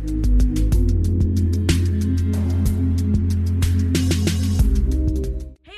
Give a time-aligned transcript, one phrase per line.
[0.00, 0.06] Hey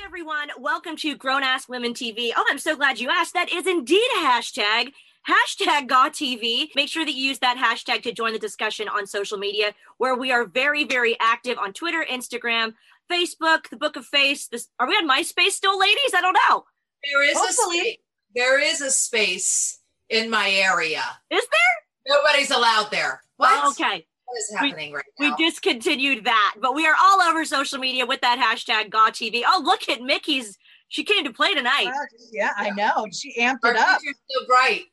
[0.05, 2.31] everyone, welcome to Grown Ass Women TV.
[2.33, 3.33] Oh, I'm so glad you asked.
[3.33, 4.93] That is indeed a hashtag.
[5.27, 6.69] Hashtag GawTV.
[6.73, 10.15] Make sure that you use that hashtag to join the discussion on social media, where
[10.15, 12.75] we are very, very active on Twitter, Instagram,
[13.11, 14.47] Facebook, the Book of Face.
[14.47, 16.13] This are we on MySpace still, ladies?
[16.15, 16.63] I don't know.
[17.11, 17.77] There is Hopefully.
[17.77, 17.97] a space.
[18.35, 19.79] There is a space
[20.09, 21.03] in my area.
[21.29, 22.15] Is there?
[22.17, 23.21] Nobody's allowed there.
[23.35, 23.71] What?
[23.71, 24.05] Okay.
[24.33, 28.21] What is happening right We discontinued that, but we are all over social media with
[28.21, 29.43] that hashtag GawTV.
[29.45, 30.57] Oh, look at Mickie's.
[30.87, 31.91] She came to play tonight.
[32.31, 33.05] Yeah, I know.
[33.11, 33.99] She amped Our it up.
[34.01, 34.85] so bright.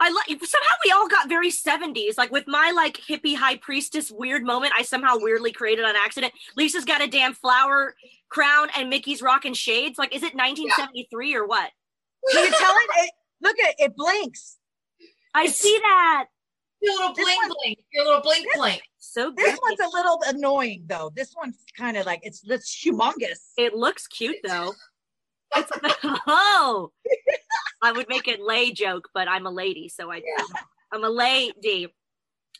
[0.00, 2.18] I like somehow we all got very 70s.
[2.18, 6.34] Like with my like hippie high priestess weird moment, I somehow weirdly created on accident.
[6.56, 7.94] Lisa's got a damn flower
[8.28, 9.98] crown and Mickie's rocking shades.
[9.98, 11.70] Like, is it 1973 or what?
[12.32, 13.04] Can you tell it?
[13.04, 13.10] it?
[13.40, 14.58] Look at it, it blinks.
[15.34, 16.26] I see that.
[16.80, 17.78] Your little This blink blink.
[17.92, 18.82] Your little blink This- blink.
[18.98, 19.38] So good.
[19.38, 21.10] This one's a little annoying though.
[21.14, 23.52] This one's kind of like it's it's humongous.
[23.56, 24.74] It looks cute though.
[25.56, 25.70] It's
[26.26, 26.92] oh,
[27.82, 30.22] I would make a lay joke, but I'm a lady, so I
[30.92, 31.88] I'm a lady.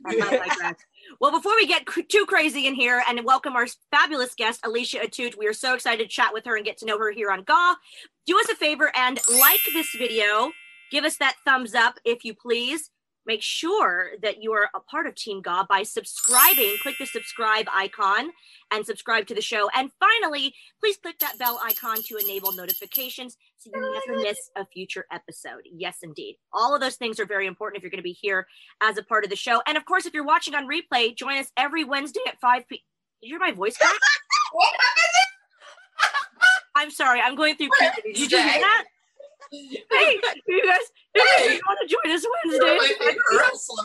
[0.07, 0.77] I'm not like that.
[1.21, 4.99] Well, before we get cr- too crazy in here and welcome our fabulous guest, Alicia
[5.01, 7.31] Atout, we are so excited to chat with her and get to know her here
[7.33, 7.75] on GAW.
[8.27, 10.53] Do us a favor and like this video.
[10.93, 12.91] Give us that thumbs up if you please.
[13.29, 16.79] Make sure that you are a part of Team God by subscribing.
[16.81, 18.31] Click the subscribe icon
[18.71, 19.69] and subscribe to the show.
[19.75, 24.65] And finally, please click that bell icon to enable notifications so you never miss a
[24.65, 25.61] future episode.
[25.71, 26.39] Yes, indeed.
[26.55, 28.47] All of those things are very important if you're going to be here
[28.81, 29.60] as a part of the show.
[29.66, 32.83] And of course, if you're watching on replay, join us every Wednesday at 5 p.
[33.21, 33.77] Did you hear my voice
[36.75, 37.69] I'm sorry, I'm going through
[38.05, 38.84] Did you hear that?
[39.91, 40.82] Hey, you guys,
[41.14, 42.66] you want to join us Wednesday?
[42.66, 43.41] You're at my 5 favorite p.m.?
[43.50, 43.84] wrestler.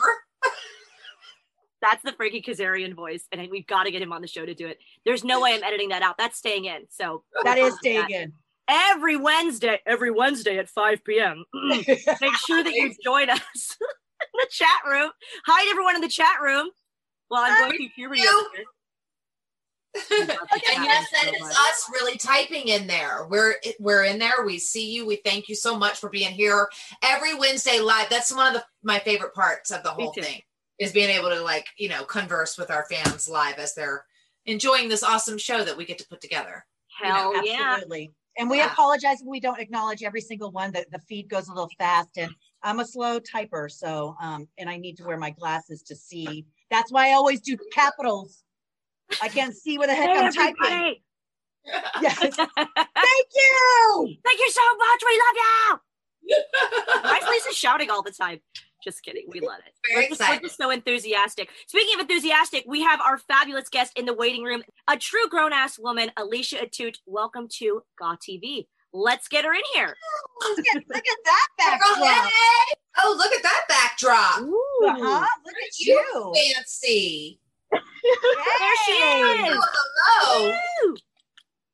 [1.82, 4.54] That's the Frankie Kazarian voice, and we've got to get him on the show to
[4.54, 4.80] do it.
[5.06, 6.18] There's no way I'm editing that out.
[6.18, 6.84] That's staying in.
[6.90, 8.34] So That is staying in.
[8.70, 11.44] every Wednesday, every Wednesday at 5 p.m.
[11.54, 13.42] Make sure that you join us
[13.82, 15.12] in the chat room.
[15.46, 16.70] Hi to everyone in the chat room.
[17.30, 18.22] Well, I'm going through puberty.
[19.96, 20.22] You.
[20.24, 20.36] over here.
[20.76, 21.52] and yes, that so is much.
[21.52, 23.26] us really typing in there.
[23.30, 24.44] We're we're in there.
[24.46, 25.06] We see you.
[25.06, 26.70] We thank you so much for being here
[27.02, 28.10] every Wednesday live.
[28.10, 30.42] That's one of the, my favorite parts of the whole thing
[30.80, 34.06] is being able to like you know converse with our fans live as they're
[34.46, 36.66] enjoying this awesome show that we get to put together.
[37.02, 37.74] Hell yeah.
[37.76, 38.12] Absolutely.
[38.38, 38.72] And we Yeah.
[38.72, 40.72] apologize if we don't acknowledge every single one.
[40.72, 42.32] The, the feed goes a little fast and
[42.64, 43.70] I'm a slow typer.
[43.72, 46.46] So, um, and I need to wear my glasses to see.
[46.72, 48.44] That's why I always do capitals.
[49.22, 50.56] I can't see what the heck Hey, I'm typing.
[50.66, 51.04] everybody.
[52.02, 52.18] Yes.
[52.20, 52.38] Thank
[53.36, 54.16] you.
[54.26, 55.02] Thank you so much.
[55.06, 55.80] We love you.
[57.04, 58.40] Why is Lisa shouting all the time?
[58.84, 59.26] Just kidding.
[59.30, 59.74] We love it.
[59.90, 61.50] Very we're, just, we're just so enthusiastic.
[61.68, 65.54] Speaking of enthusiastic, we have our fabulous guest in the waiting room, a true grown
[65.54, 66.96] ass woman, Alicia Atout.
[67.06, 68.68] Welcome to GAW TV.
[68.92, 69.96] Let's get her in here.
[70.50, 71.48] Look at, look at that
[71.86, 72.32] Oh, backdrop.
[73.06, 74.38] Oh, look at that backdrop.
[74.40, 75.26] Uh-huh.
[75.46, 76.34] Look at you.
[76.56, 77.40] Fancy.
[77.74, 79.66] There she is.
[80.10, 80.96] Oh, hello.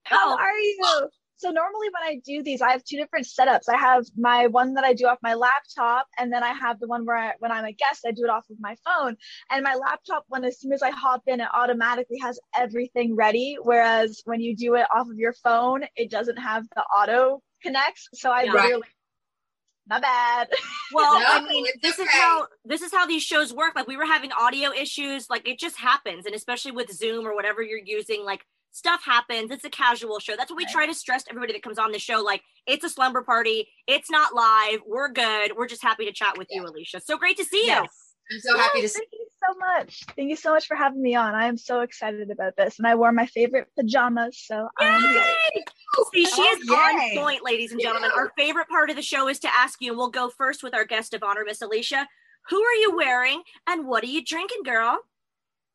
[0.03, 1.09] How Oh, are you?
[1.37, 3.69] So normally when I do these, I have two different setups.
[3.73, 6.87] I have my one that I do off my laptop, and then I have the
[6.87, 9.15] one where I, when I'm a guest, I do it off of my phone.
[9.49, 13.57] And my laptop one, as soon as I hop in, it automatically has everything ready.
[13.61, 18.09] Whereas when you do it off of your phone, it doesn't have the auto connects.
[18.15, 18.53] So I Yeah.
[18.53, 18.83] Literally,
[19.89, 20.47] my bad.
[20.93, 23.75] Well, No, I mean, this is how this is how these shows work.
[23.75, 27.35] Like we were having audio issues, like it just happens, and especially with Zoom or
[27.35, 28.41] whatever you're using, like
[28.71, 29.51] stuff happens.
[29.51, 30.35] It's a casual show.
[30.35, 30.73] That's what we Right.
[30.73, 32.21] try to stress to everybody that comes on the show.
[32.21, 33.67] Like it's a slumber party.
[33.87, 34.79] It's not live.
[34.87, 35.55] We're good.
[35.55, 37.01] We're just happy to chat with you, Alicia.
[37.01, 37.85] So great to see you.
[38.29, 38.45] Yes.
[38.45, 38.99] I'm so happy to see.
[38.99, 40.03] Thank you so much.
[40.15, 41.33] Thank you so much for having me on.
[41.35, 45.29] I am so excited about this, and I wore my favorite pajamas, so I'm ready.
[45.55, 45.63] Yay!
[45.97, 48.11] Oh, see, she Oh, is on point, ladies and gentlemen.
[48.15, 50.75] Our favorite part of the show is to ask you, and we'll go first with
[50.75, 52.07] our guest of honor, Miss Alicia.
[52.49, 54.99] Who are you wearing, and what are you drinking, girl?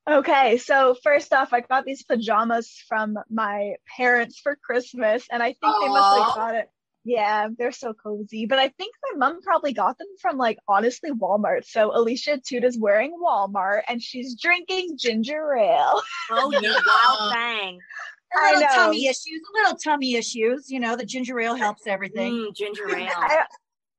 [0.09, 5.55] Okay, so first off, I got these pajamas from my parents for Christmas, and I
[5.55, 6.25] think they must Aw.
[6.25, 6.69] have got it.
[7.05, 8.47] Yeah, they're so cozy.
[8.47, 11.67] But I think my mom probably got them from like honestly Walmart.
[11.67, 16.03] So Alicia Toot is wearing Walmart and she's drinking ginger ale.
[16.31, 16.79] Oh, you Yeah.
[16.87, 17.81] wild thing.
[18.35, 18.75] A I little know.
[18.75, 20.71] tummy issues, a little tummy issues.
[20.71, 22.33] You know, the ginger ale helps everything.
[22.33, 23.09] Mm, ginger ale.
[23.17, 23.45] I,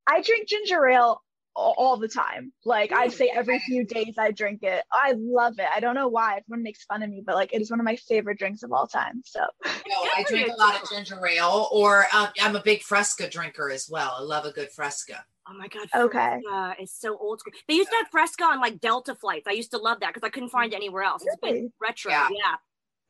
[0.08, 1.22] I drink ginger ale
[1.56, 2.52] all, all the time.
[2.66, 4.84] Like I'd say every few days I drink it.
[4.92, 5.68] I love it.
[5.74, 7.86] I don't know why everyone makes fun of me, but like it is one of
[7.86, 9.22] my favorite drinks of all time.
[9.26, 13.30] So No, I drink a lot of ginger ale, or um, I'm a big Fresca
[13.30, 14.16] drinker as well.
[14.18, 15.24] I love a good Fresca.
[15.48, 16.42] Oh my god, Okay.
[16.44, 17.54] Fresca is so old school.
[17.68, 19.46] They used to have Fresca on like Delta flights.
[19.48, 21.24] I used to love that because I couldn't find it anywhere else.
[21.26, 22.12] It's been retro.
[22.12, 22.28] Yeah.
[22.32, 22.56] Yeah.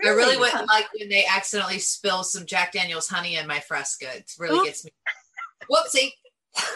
[0.04, 0.38] I really Really?
[0.40, 4.18] wouldn't like when they accidentally spill some Jack Daniels honey in my Fresca.
[4.18, 4.66] It really Oops.
[4.66, 4.92] gets me.
[5.72, 6.12] Whoopsie.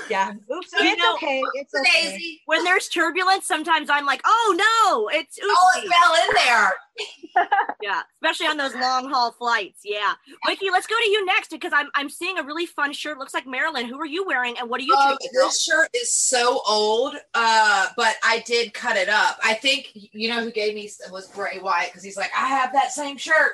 [0.10, 0.32] Yeah.
[0.54, 0.68] Oops.
[0.74, 1.42] It's know- okay.
[1.56, 2.12] It's okay.
[2.12, 2.42] Daisy.
[2.46, 5.84] When there's turbulence, sometimes I'm like, oh no, it's Oh, oopsie.
[5.86, 6.72] it fell in there.
[7.82, 9.82] Yeah, especially on those long haul flights.
[9.86, 10.14] Yeah,
[10.46, 13.18] Mickie, let's go to you next because I'm I'm seeing a really fun shirt.
[13.18, 13.86] Looks like Marilyn.
[13.88, 15.30] Who are you wearing, and what are you Um, drinking?
[15.34, 19.40] this shirt is so old, uh, but I did cut it up.
[19.42, 22.74] I think you know who gave me was Bray Wyatt because he's like, I have
[22.74, 23.54] that same shirt.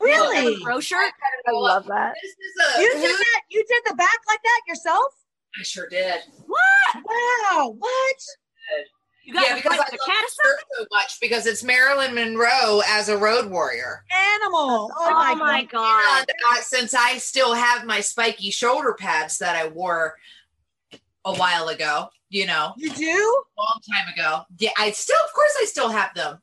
[0.00, 0.62] Really?
[0.62, 1.12] Pro shirt.
[1.48, 2.14] I love that.
[2.22, 2.82] This is a.
[2.82, 3.40] You did that?
[3.50, 5.06] You did the back like that yourself?
[5.58, 6.20] I sure did.
[6.46, 7.04] What?
[7.04, 7.74] Wow.
[7.78, 8.16] What?
[9.24, 11.20] You got yeah, the because I fight love with the the cat shirt so much
[11.20, 14.04] because it's Marilyn Monroe as a road warrior.
[14.12, 14.92] Animal.
[14.94, 15.70] Oh, Oh my, my God.
[16.04, 16.26] god.
[16.28, 20.14] And uh, since I still have my spiky shoulder pads that I wore
[21.24, 23.04] a while ago, you know, You do?
[23.58, 24.42] a long time ago.
[24.58, 26.38] Yeah, I still, of course, I still have them.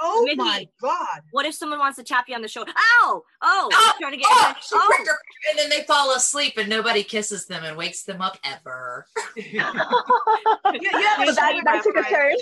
[0.00, 0.36] Oh Mindy.
[0.36, 1.20] my God.
[1.32, 2.72] What if someone wants to tap you on the shoulder?
[3.02, 3.22] Ow!
[3.42, 5.04] Oh, Oh, trying to get Oh, oh,
[5.50, 9.06] and then they fall asleep and nobody kisses them and wakes them up ever.
[9.36, 12.34] You, you have a Well, that, that took a turn.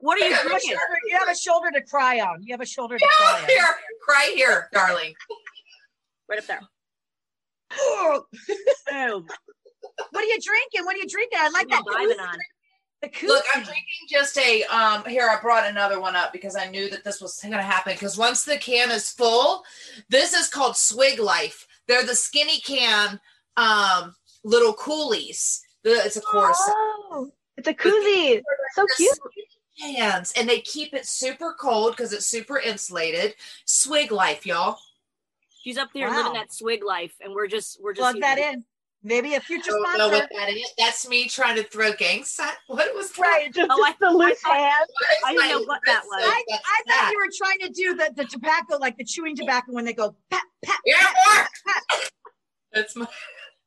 [0.00, 0.70] what are you You drinking?
[0.70, 2.42] shoulder, you have a shoulder to cry on.
[2.42, 3.48] You have a shoulder to cry on.
[3.48, 3.64] Here,
[4.06, 5.14] cry here, darling.
[6.28, 6.60] Right up there.
[7.74, 8.24] Oh,
[10.10, 10.84] what are you drinking?
[10.84, 11.38] What are you drinking?
[11.40, 11.82] I like that.
[11.90, 12.36] diving on.
[13.02, 13.10] The.
[13.26, 16.88] Look, I'm drinking just a um here I brought another one up because I knew
[16.90, 19.64] that this was going to happen because once the can is full,
[20.08, 21.66] this is called Swig Life.
[21.88, 23.20] They're the skinny can
[23.56, 24.14] um
[24.44, 25.62] little coolies.
[25.84, 26.62] It's a course
[27.14, 28.42] Oh, it's a koozie.
[28.74, 29.18] So cute.
[29.80, 33.34] cans and they keep it super cold because it's super insulated.
[33.64, 34.78] Swig Life, y'all.
[35.62, 36.16] She's up there Wow.
[36.16, 38.64] living that swig life, and we're just we're just Plug that in.
[39.04, 40.16] Maybe a future I don't know sponsor.
[40.18, 40.70] what that is.
[40.78, 42.52] That's me trying to throw gang sign.
[42.68, 43.20] What was that?
[43.22, 43.52] Right.
[43.52, 44.86] Just, Oh, just the loose I- hand.
[45.26, 46.22] I didn't know what that was.
[46.24, 47.10] I, I thought that.
[47.12, 50.14] you were trying to do the, the tobacco, like the chewing tobacco when they go
[50.30, 50.78] pat, pat.
[50.86, 51.04] Yeah,
[51.36, 51.46] more.
[52.72, 53.06] That's my.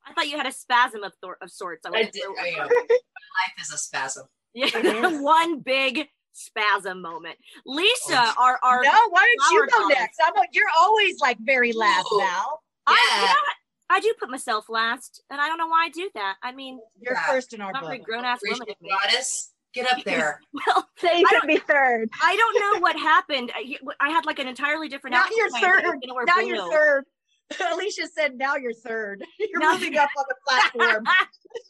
[0.07, 1.85] I thought you had a spasm of, thor- of sorts.
[1.85, 2.23] I, I did.
[2.41, 2.57] I am.
[2.57, 4.25] My life is a spasm.
[4.53, 7.37] Yeah, one big spasm moment.
[7.65, 9.89] Lisa, oh, our our No, why don't you go dolls.
[9.97, 10.17] next?
[10.25, 12.19] I'm like, you're always like very last, Ooh.
[12.19, 12.61] Val.
[12.87, 13.21] I, Yeah.
[13.21, 13.55] you know what?
[13.89, 16.35] I do put myself last, and I don't know why I do that.
[16.41, 17.25] I mean, You're Yeah.
[17.27, 17.89] first in our not book.
[17.91, 19.51] very grown ass woman Appreciate goddess.
[19.73, 20.39] Get up there.
[20.65, 22.09] Well, Say I you could be third.
[22.23, 23.51] I don't know what happened.
[23.53, 25.13] I, I had like an entirely different.
[25.13, 25.45] Now outfit you're.
[25.47, 25.83] I was third.
[25.83, 26.45] gonna Now blue.
[26.47, 27.03] you're third.
[27.73, 29.23] Alicia said, now you're third.
[29.39, 31.05] You're Now- moving up on the platform.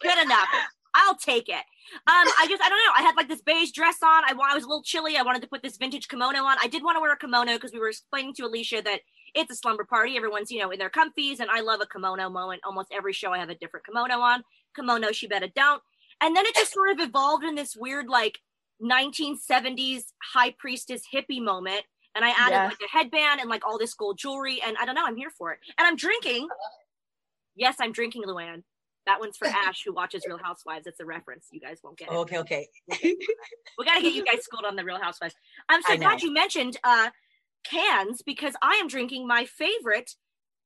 [0.02, 0.48] Good enough.
[0.94, 1.56] I'll take it.
[1.56, 1.64] Um,
[2.08, 2.94] I just I don't know.
[2.98, 4.24] I had like this beige dress on.
[4.24, 5.18] I, I was a little chilly.
[5.18, 6.56] I wanted to put this vintage kimono on.
[6.64, 9.02] I did want to wear a kimono because we were explaining to Alicia that
[9.36, 10.16] it's a slumber party.
[10.18, 12.62] Everyone's you know in their comfies, and I love a kimono moment.
[12.66, 14.44] Almost every show I have a different kimono on.
[14.76, 15.82] Kimono, she better don't.
[16.22, 18.40] And then it just sort of evolved in this weird like
[18.82, 20.04] 1970s
[20.34, 21.82] high priestess hippie moment.
[22.16, 22.72] And I added Yes.
[22.72, 24.62] like a headband and like all this gold jewelry.
[24.66, 25.06] And I don't know.
[25.06, 25.60] I'm here for it.
[25.78, 26.48] And I'm drinking.
[27.56, 28.64] Yes, I'm drinking Luann.
[29.06, 30.88] That one's for Ash, who watches Real Housewives.
[30.88, 31.48] It's a reference.
[31.52, 32.16] You guys won't get it.
[32.16, 32.68] okay, okay.
[33.78, 35.36] We got to get you guys schooled on the Real Housewives.
[35.70, 37.10] I'm so glad you mentioned uh,
[37.70, 40.16] cans because I am drinking my favorite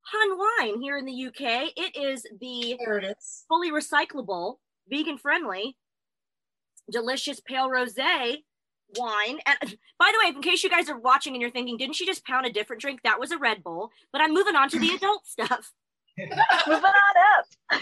[0.02, 1.72] Hun wine here in the UK.
[1.76, 3.44] It is the it is.
[3.48, 4.56] fully recyclable,
[4.88, 5.76] vegan friendly,
[6.90, 8.38] delicious pale rosé
[8.96, 9.38] wine.
[9.46, 12.06] And by the way, in case you guys are watching and you're thinking, didn't she
[12.06, 13.00] just pound a different drink?
[13.04, 13.90] That was a Red Bull.
[14.12, 15.72] But I'm moving on to the adult stuff.
[16.18, 17.80] Moving on up.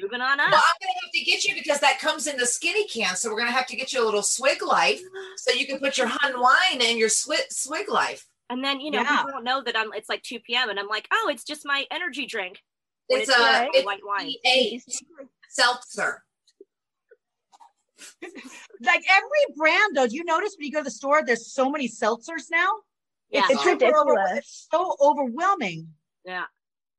[0.00, 0.50] moving on up.
[0.50, 3.16] Well, I'm gonna have to get you because that comes in the skinny can.
[3.16, 5.00] So we're gonna have to get you a little swig life
[5.36, 8.26] so you can put your Hun wine in your swig swig life.
[8.50, 9.16] And then, you know, Yeah.
[9.16, 10.68] people don't know that I'm it's like 2 p.m.
[10.70, 12.60] and I'm like, oh, it's just my energy drink.
[13.08, 14.32] It's it's a white- it's white wine.
[14.46, 14.80] a
[15.48, 16.22] seltzer.
[18.82, 21.70] Like every brand, though, do you notice when you go to the store, there's so
[21.70, 22.68] many seltzers now?
[23.30, 23.46] Yeah.
[23.48, 24.38] It's super over- ridiculous.
[24.40, 25.88] it's so overwhelming.
[26.24, 26.44] Yeah.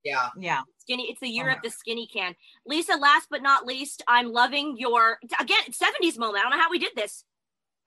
[0.04, 0.30] Yeah.
[0.40, 0.62] Yeah.
[0.80, 2.36] Skinny, it's the year Oh, of the skinny can.
[2.66, 6.40] Lisa, last but not least, I'm loving your again 70s moment.
[6.40, 7.24] I don't know how we did this.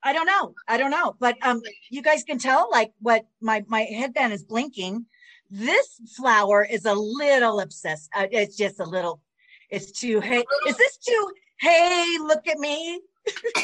[0.03, 0.55] I don't know.
[0.67, 1.15] I don't know.
[1.19, 5.05] But um you guys can tell like what my my headband is blinking
[5.49, 8.09] This flower is a little obsessed.
[8.15, 9.21] Uh, it's just a little.
[9.69, 10.19] It's too.
[10.19, 11.31] Hey, is this too?
[11.59, 13.01] Hey, look at me.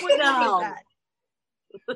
[0.03, 0.73] No.
[1.87, 1.95] but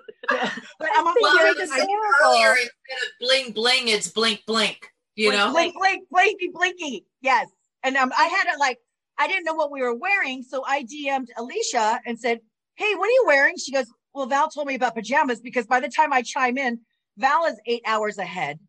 [0.96, 1.88] I'm Well, Well, also it's I very said
[2.24, 4.92] earlier, instead of bling bling, it's blink blink.
[5.16, 7.06] You know, blink, blink, blinky, blinky.
[7.22, 7.48] Yes.
[7.84, 8.78] And um, I had it like
[9.18, 12.40] I didn't know what we were wearing, so I DM'd Alicia and said,
[12.76, 13.88] "Hey, what are you wearing?" She goes,
[14.20, 16.82] "Well, Val told me about pajamas because by the time I chime in,
[17.16, 18.60] Val is eight hours ahead.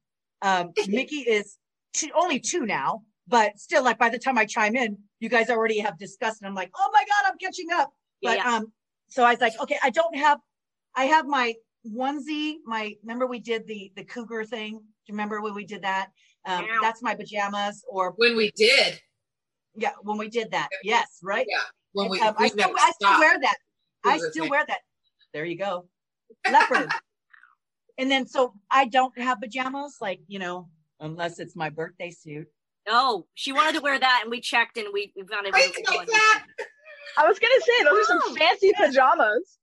[0.42, 1.58] Um, Mickie is
[1.92, 5.50] two, only two now, but still, like by the time I chime in, you guys
[5.50, 7.92] already have discussed." And I'm like, "Oh my god, I'm catching up."
[8.22, 8.48] But yeah.
[8.48, 8.72] um,
[9.08, 10.38] so I was like, "Okay, I don't have,
[10.94, 11.54] I have my
[11.84, 12.58] onesie.
[12.64, 14.78] My remember we did the the cougar thing.
[14.78, 16.10] Do you remember when we did that?"
[16.46, 16.78] Um, Yeah.
[16.80, 19.00] that's my pajamas, or when we did,
[19.74, 20.68] yeah, when we did that.
[20.84, 21.46] Yes, right.
[21.48, 21.58] yeah,
[21.90, 23.56] when we, Um, we I still, I still wear that.
[24.04, 24.50] I still thing.
[24.50, 24.78] wear that.
[25.32, 25.86] There you go,
[26.50, 26.90] leopard.
[27.98, 30.68] and then so I don't have pajamas, like you know,
[31.00, 32.48] unless it's my birthday suit.
[32.88, 35.52] No, she wanted to wear that, and we checked, and we, we found it.
[35.54, 36.44] Wait, take that.
[37.18, 38.34] I was gonna say those are some Oh.
[38.38, 39.58] fancy pajamas.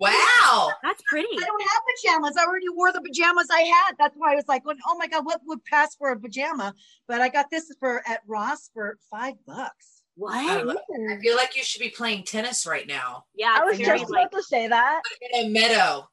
[0.00, 0.70] Wow.
[0.82, 1.28] That's pretty.
[1.30, 2.36] I don't have pajamas.
[2.38, 3.96] I already wore the pajamas I had.
[3.98, 6.74] That's why I was like, oh my god, what would pass for a pajama?
[7.06, 9.99] But I got this for at Ross for five bucks.
[10.28, 10.66] I, What?
[10.66, 10.82] love it.
[11.12, 11.20] I mm.
[11.20, 14.10] feel like you should be playing tennis right now Yeah, I was it's very just
[14.10, 15.00] like about to say that.
[15.32, 16.08] in a meadow.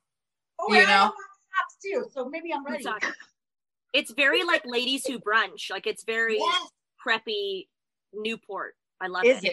[0.59, 0.87] Oh, You know?
[0.87, 2.05] have socks too.
[2.13, 2.83] So maybe I'm ready.
[2.83, 3.01] Sorry.
[3.93, 5.69] It's very like ladies who brunch.
[5.69, 6.69] Like it's very Yes.
[7.05, 7.67] preppy
[8.13, 8.75] Newport.
[9.01, 9.51] I love Is it.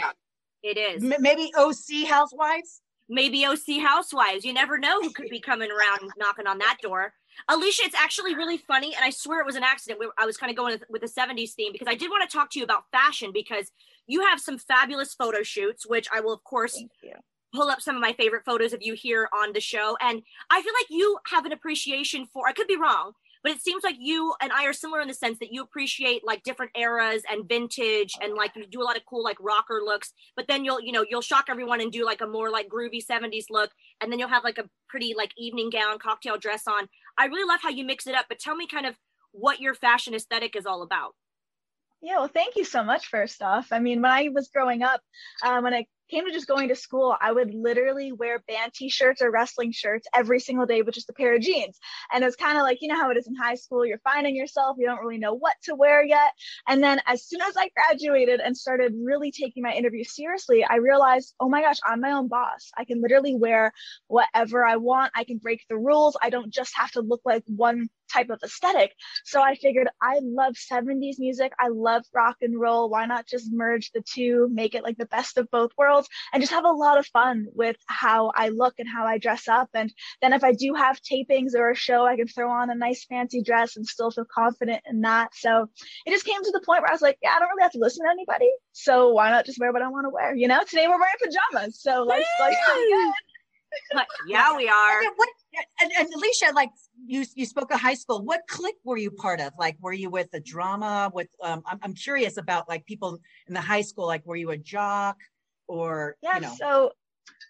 [0.63, 0.77] it?
[0.77, 1.05] It is.
[1.05, 2.81] M- maybe OC housewives.
[3.07, 4.47] Maybe OC Housewives.
[4.47, 7.13] You never know who could be coming around knocking on that door.
[7.49, 10.01] Alicia, it's actually really funny, and I swear it was an accident.
[10.01, 12.29] We- I was kind of going with, with the 70s theme because I did want
[12.29, 13.71] to talk to you about fashion because
[14.07, 16.77] you have some fabulous photo shoots, which I will, of course,
[17.55, 19.97] pull up some of my favorite photos of you here on the show.
[20.01, 23.13] And I feel like you have an appreciation for, I could be wrong,
[23.45, 26.25] but it seems like you and I are similar in the sense that you appreciate
[26.25, 29.83] like different eras and vintage and like you do a lot of cool like rocker
[29.85, 32.69] looks, but then you'll, you know, you'll shock everyone and do like a more like
[32.69, 33.71] groovy 70s look.
[34.01, 36.89] And then you'll have like a pretty like evening gown, cocktail dress on.
[37.19, 38.97] I really love how you mix it up, but tell me kind of
[39.33, 41.15] what your fashion aesthetic is all about.
[42.03, 43.07] Yeah, well, thank you so much.
[43.07, 45.01] First off, I mean, when I was growing up,
[45.43, 49.23] um, when I came to just going to school, I would literally wear band T-shirts
[49.23, 51.79] or wrestling shirts every single day with just a pair of jeans.
[52.13, 53.87] And it was kind of like you know how it is in high school.
[53.87, 54.77] You're finding yourself.
[54.79, 56.33] You don't really know what to wear yet.
[56.69, 60.77] And then as soon as I graduated and started really taking my interview seriously, I
[60.77, 62.71] realized, oh my gosh, I'm my own boss.
[62.77, 63.73] I can literally wear
[64.09, 65.13] whatever I want.
[65.15, 66.17] I can break the rules.
[66.21, 68.93] I don't just have to look like one type of aesthetic.
[69.25, 71.53] So I figured I love 70s music.
[71.59, 72.89] I love rock and roll.
[72.89, 76.43] Why not just merge the two, make it like the best of both worlds, and
[76.43, 79.69] just have a lot of fun with how I look and how I dress up.
[79.75, 79.93] And
[80.23, 83.05] then if I do have tapings or a show, I can throw on a nice
[83.05, 85.31] fancy dress and still feel confident in that.
[85.35, 85.69] So
[86.07, 87.73] it just came to the point where I was like, yeah, I don't really have
[87.73, 88.51] to listen to anybody.
[88.73, 90.35] So why not just wear what I want to wear?
[90.35, 91.81] You know, today we're wearing pajamas.
[91.81, 92.57] So let's, let's
[93.75, 93.95] pretty good.
[93.95, 95.01] But yeah, we are.
[95.01, 95.29] And what
[95.81, 96.71] and, and Alicia, like
[97.07, 98.23] you you spoke of high school.
[98.25, 99.53] What clique were you part of?
[99.59, 101.11] Like were you with the drama?
[101.13, 104.51] With um I'm I'm curious about like people in the high school, like were you
[104.51, 105.17] a jock
[105.69, 106.37] or Yeah.
[106.37, 106.93] you know So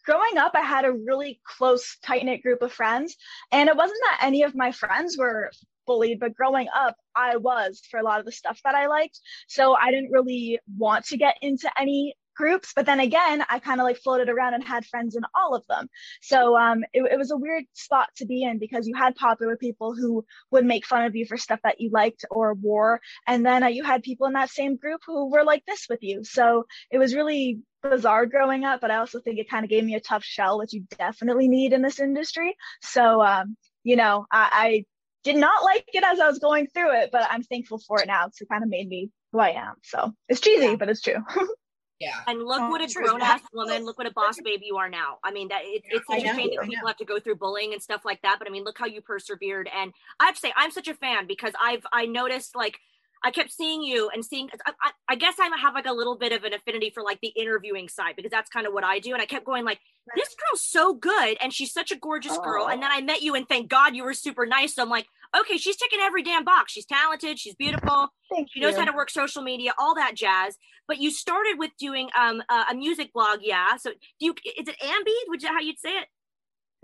[0.04, 3.16] growing up, I had a really close, tight knit group of friends.
[3.52, 5.50] And it wasn't that any of my friends were
[5.86, 9.20] bullied, but growing up, I was for a lot of the stuff that I liked.
[9.48, 13.80] So I didn't really want to get into any groups but then again i kind
[13.80, 15.88] of like floated around and had friends in all of them
[16.22, 19.56] so um it, it was a weird spot to be in because you had popular
[19.56, 23.44] people who would make fun of you for stuff that you liked or wore and
[23.44, 26.24] then uh, you had people in that same group who were like this with you
[26.24, 29.84] so it was really bizarre growing up, but I also think it kind of gave
[29.84, 32.56] me a tough shell, which you definitely need in this industry.
[32.82, 34.84] So, um, you know, I, I
[35.22, 38.06] did not like it as I was going through it, but I'm thankful for it
[38.06, 39.74] now because it kind of made me who I am.
[39.82, 40.76] So it's cheesy, Yeah.
[40.76, 41.16] but it's true.
[42.04, 42.20] Yeah.
[42.26, 43.04] And look Oh, what a true.
[43.04, 45.18] grown ass woman, look what a boss baby you are now.
[45.24, 47.36] I mean, that it, it's I such a shame that people have to go through
[47.36, 48.36] bullying and stuff like that.
[48.38, 49.68] But I mean, look how you persevered.
[49.74, 52.78] And I have to say, I'm such a fan because I've I noticed like
[53.26, 54.50] I kept seeing you and seeing.
[54.66, 57.20] I, I, I guess I have like a little bit of an affinity for like
[57.22, 59.12] the interviewing side because that's kind of what I do.
[59.14, 59.80] And I kept going like,
[60.14, 62.68] this girl's so good and she's such a gorgeous girl.
[62.68, 64.74] And then I met you and thank God you were super nice.
[64.74, 65.06] So I'm like,
[65.38, 66.72] okay, she's ticking every damn box.
[66.72, 67.38] She's talented.
[67.38, 68.08] She's beautiful.
[68.32, 68.66] Thank She you.
[68.66, 70.56] knows how to work social media, all that jazz.
[70.86, 73.76] But you started with doing um a, a music blog, yeah.
[73.76, 74.34] So do you?
[74.58, 75.12] Is it Ambi?
[75.28, 76.06] Would you how you'd say it?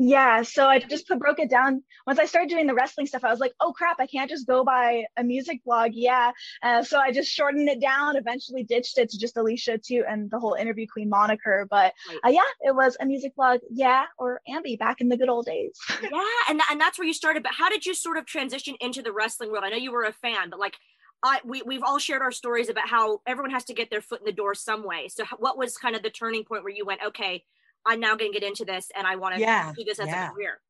[0.03, 1.83] Yeah, so I just put, broke it down.
[2.07, 4.47] Once I started doing the wrestling stuff, I was like, oh crap, I can't just
[4.47, 5.91] go by a music blog.
[5.93, 6.33] Yeah.
[6.63, 10.31] Uh, so I just shortened it down, eventually ditched it to just Alicia too and
[10.31, 11.67] the whole interview queen moniker.
[11.69, 11.93] But
[12.25, 13.61] uh, yeah, it was a music blog.
[13.71, 15.79] Yeah, or Ambi back in the good old days.
[16.03, 17.43] yeah, and, and that's where you started.
[17.43, 19.65] But how did you sort of transition into the wrestling world?
[19.67, 20.79] I know you were a fan, but like,
[21.23, 24.21] I, we, we've all shared our stories about how everyone has to get their foot
[24.21, 25.09] in the door some way.
[25.09, 27.45] So what was kind of the turning point where you went, okay,
[27.87, 30.09] I'm now going to get into this and I want to Yeah, do this as
[30.09, 30.29] yeah.
[30.31, 30.61] a career.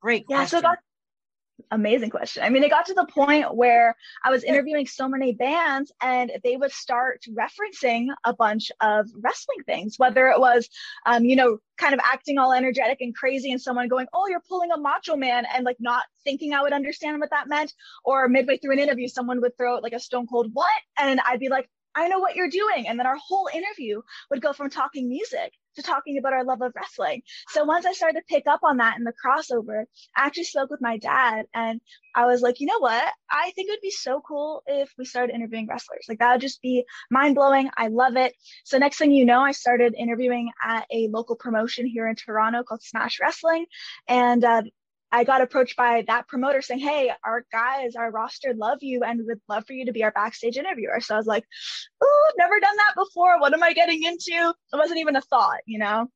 [0.00, 0.76] Great Yeah, so question.
[1.70, 2.42] amazing question.
[2.42, 6.30] I mean, it got to the point where I was interviewing so many bands and
[6.42, 10.68] they would start referencing a bunch of wrestling things, whether it was,
[11.06, 14.42] um, you know, kind of acting all energetic and crazy and someone going, Oh, you're
[14.48, 17.72] pulling a macho man and like not thinking I would understand what that meant.
[18.04, 20.70] Or midway through an interview, someone would throw out like a stone cold what?
[20.98, 22.88] And I'd be like, I know what you're doing.
[22.88, 26.62] And then our whole interview would go from talking music to talking about our love
[26.62, 27.22] of wrestling.
[27.48, 29.84] So once I started to pick up on that in the crossover,
[30.16, 31.80] I actually spoke with my dad and
[32.14, 33.04] I was like, you know what?
[33.30, 36.06] I think it would be so cool if we started interviewing wrestlers.
[36.08, 37.70] Like that would just be mind blowing.
[37.76, 38.34] I love it.
[38.64, 42.62] So next thing you know, I started interviewing at a local promotion here in Toronto
[42.62, 43.66] called Smash Wrestling.
[44.08, 44.62] And uh,
[45.14, 49.20] I got approached by that promoter saying, Hey, our guys, our roster love you and
[49.26, 51.00] would love for you to be our backstage interviewer.
[51.00, 51.44] So I was like,
[52.02, 53.38] Oh, never done that before.
[53.40, 54.32] What am I getting into?
[54.72, 56.08] It wasn't even a thought, you know?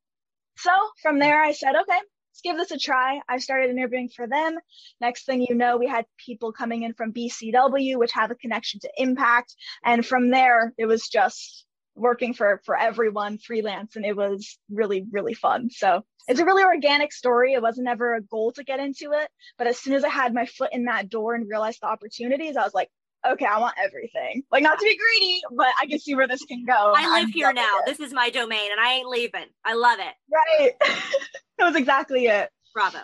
[0.57, 3.21] So from there, I said, Okay, let's give this a try.
[3.29, 4.59] I started interviewing for them.
[4.99, 8.81] Next thing you know, we had people coming in from BCW, which have a connection
[8.81, 9.55] to Impact.
[9.85, 11.65] And from there, it was just
[11.99, 16.63] working for for everyone freelance and it was really really fun so it's a really
[16.63, 20.03] organic story it wasn't ever a goal to get into it but as soon as
[20.03, 22.89] i had my foot in that door and realized the opportunities i was like
[23.27, 26.43] okay i want everything like not to be greedy but i can see where this
[26.45, 27.79] can go I live I'm here now.
[27.79, 27.85] it.
[27.85, 29.45] This is my domain and I ain't leaving.
[29.65, 30.13] I love it.
[30.33, 30.71] right
[31.57, 32.99] that was exactly it Bravo.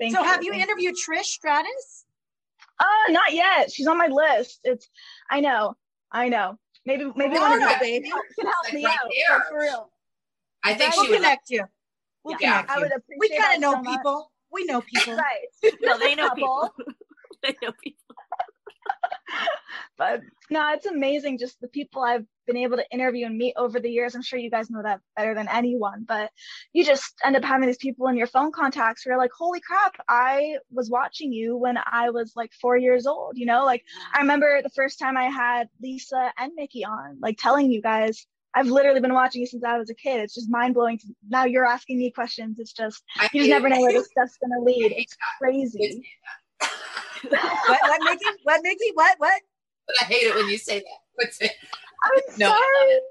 [0.00, 2.06] Thank so have you Thank interviewed Trish Stratus?
[2.80, 4.88] uh not yet she's on my list it's
[5.30, 5.74] i know
[6.12, 6.58] i know
[6.88, 8.08] maybe maybe No, one of no, you baby.
[8.10, 9.38] can help Like me right out there.
[9.38, 9.90] like, for real
[10.64, 11.16] I think We'll she would.
[11.20, 11.64] connect you.
[12.24, 12.62] We'll Yeah.
[12.62, 12.82] connect i you.
[12.82, 13.98] would We kind of know so much.
[13.98, 14.32] people.
[14.50, 15.14] We know people.
[15.26, 16.74] right No, they know people.
[17.42, 18.07] they know people.
[19.98, 20.20] but
[20.50, 23.90] no, it's amazing just the people I've been able to interview and meet over the
[23.90, 24.14] years.
[24.14, 26.30] I'm sure you guys know that better than anyone, but
[26.72, 29.60] you just end up having these people in your phone contacts who are like, holy
[29.60, 33.36] crap, I was watching you when I was like four years old.
[33.36, 37.36] You know, like I remember the first time I had Lisa and Mickie on, like
[37.38, 40.20] telling you guys, I've literally been watching you since I was a kid.
[40.20, 40.98] It's just mind blowing.
[41.28, 42.58] Now you're asking me questions.
[42.58, 44.92] It's just, you just never know where this stuff's going to lead.
[44.96, 46.02] It's crazy.
[47.22, 48.24] What, what, Mickie?
[48.44, 48.92] What, Mickie?
[48.94, 49.42] What, what?
[49.86, 50.98] But I hate it when you say that.
[51.14, 51.52] What's it?
[52.04, 52.60] I'm No, sorry.
[52.90, 53.02] it.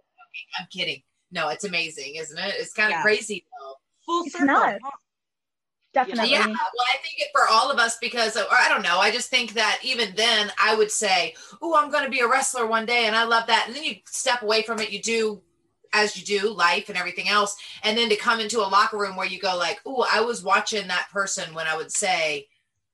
[0.59, 1.01] I'm kidding.
[1.31, 2.55] No, it's amazing, isn't it?
[2.57, 3.01] It's kind of Yeah.
[3.01, 3.75] crazy though.
[4.05, 4.47] Full It's circle.
[4.47, 4.75] not.
[5.93, 6.31] Definitely.
[6.31, 8.99] Yeah, well, I think it for all of us because, uh, or I don't know,
[8.99, 12.27] I just think that even then I would say, "Oh, I'm going to be a
[12.27, 13.63] wrestler one day," and I love that.
[13.67, 15.41] And then you step away from it, you do
[15.93, 19.15] as you do life and everything else, and then to come into a locker room
[19.15, 22.47] where you go like, "Oh, I was watching that person when I would say."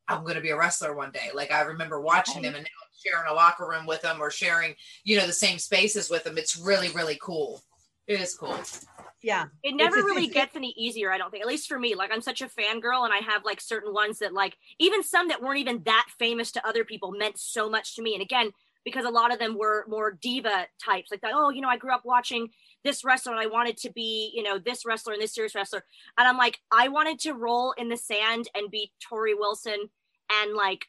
[0.07, 1.29] I'm going to be a wrestler one day.
[1.33, 2.69] Like I remember watching them and now
[3.05, 6.37] sharing a locker room with them or sharing, you know, the same spaces with them.
[6.37, 7.61] It's really, really cool.
[8.07, 8.59] It is cool.
[9.21, 9.45] Yeah.
[9.63, 11.41] It never it's- really it's- gets any easier, I don't think.
[11.41, 11.95] At least for me.
[11.95, 15.29] Like I'm such a fangirl and I have like certain ones that like even some
[15.29, 18.13] that weren't even that famous to other people meant so much to me.
[18.13, 18.51] And again,
[18.83, 21.77] because a lot of them were more diva types, like that, oh, you know, I
[21.77, 22.49] grew up watching
[22.83, 25.83] this wrestler and I wanted to be, you know, this wrestler and this serious wrestler.
[26.17, 29.89] And I'm like, I wanted to roll in the sand and be Torrie Wilson
[30.31, 30.85] and like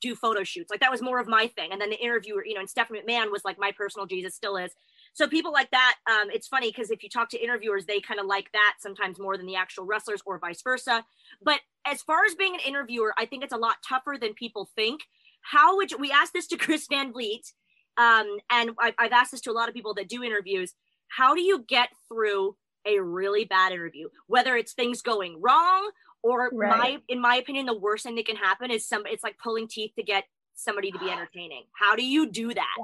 [0.00, 0.70] do photo shoots.
[0.70, 1.70] Like that was more of my thing.
[1.72, 4.56] And then the interviewer, you know, and Stephanie McMahon was like my personal Jesus, still
[4.56, 4.72] is.
[5.12, 8.20] So people like that, um, it's funny because if you talk to interviewers, they kind
[8.20, 11.04] of like that sometimes more than the actual wrestlers or vice versa.
[11.42, 14.68] But as far as being an interviewer, I think it's a lot tougher than people
[14.76, 15.02] think.
[15.40, 17.52] How would you, we asked this to Chris Van Vliet,
[17.96, 20.74] um, and I've, I've asked this to a lot of people that do interviews.
[21.08, 25.90] How do you get through a really bad interview, whether it's things going wrong
[26.22, 29.38] or my, in my opinion, the worst thing that can happen is some, it's like
[29.42, 31.64] pulling teeth to get somebody to be entertaining.
[31.72, 32.76] How do you do that?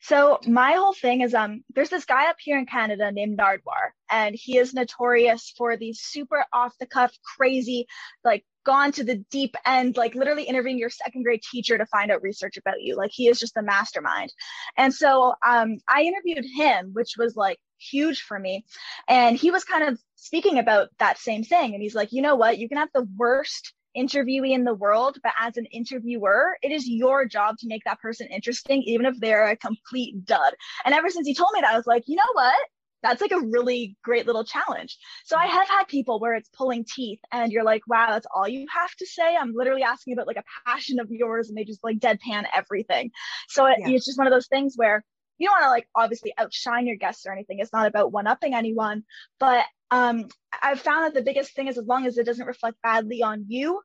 [0.00, 3.90] So my whole thing is um there's this guy up here in Canada named Nardwuar
[4.10, 7.86] and he is notorious for these super off the cuff crazy
[8.22, 12.10] like gone to the deep end like literally interviewing your second grade teacher to find
[12.10, 14.30] out research about you like he is just a mastermind.
[14.76, 18.64] And so um I interviewed him which was like huge for me
[19.08, 22.36] and he was kind of speaking about that same thing and he's like you know
[22.36, 26.70] what you can have the worst interviewee in the world, but as an interviewer, it
[26.70, 30.54] is your job to make that person interesting, even if they're a complete dud.
[30.84, 32.68] And ever since he told me that, I was like, you know what?
[33.02, 34.98] That's like a really great little challenge.
[35.24, 38.48] So I have had people where it's pulling teeth and you're like, wow, that's all
[38.48, 39.36] you have to say.
[39.36, 43.10] I'm literally asking about like a passion of yours and they just like deadpan everything.
[43.48, 43.90] So it, Yeah.
[43.90, 45.04] it's just one of those things where
[45.38, 47.60] you don't want to like obviously outshine your guests or anything.
[47.60, 49.04] It's not about one upping anyone,
[49.38, 50.26] but um,
[50.60, 53.44] I've found that the biggest thing is as long as it doesn't reflect badly on
[53.48, 53.80] you,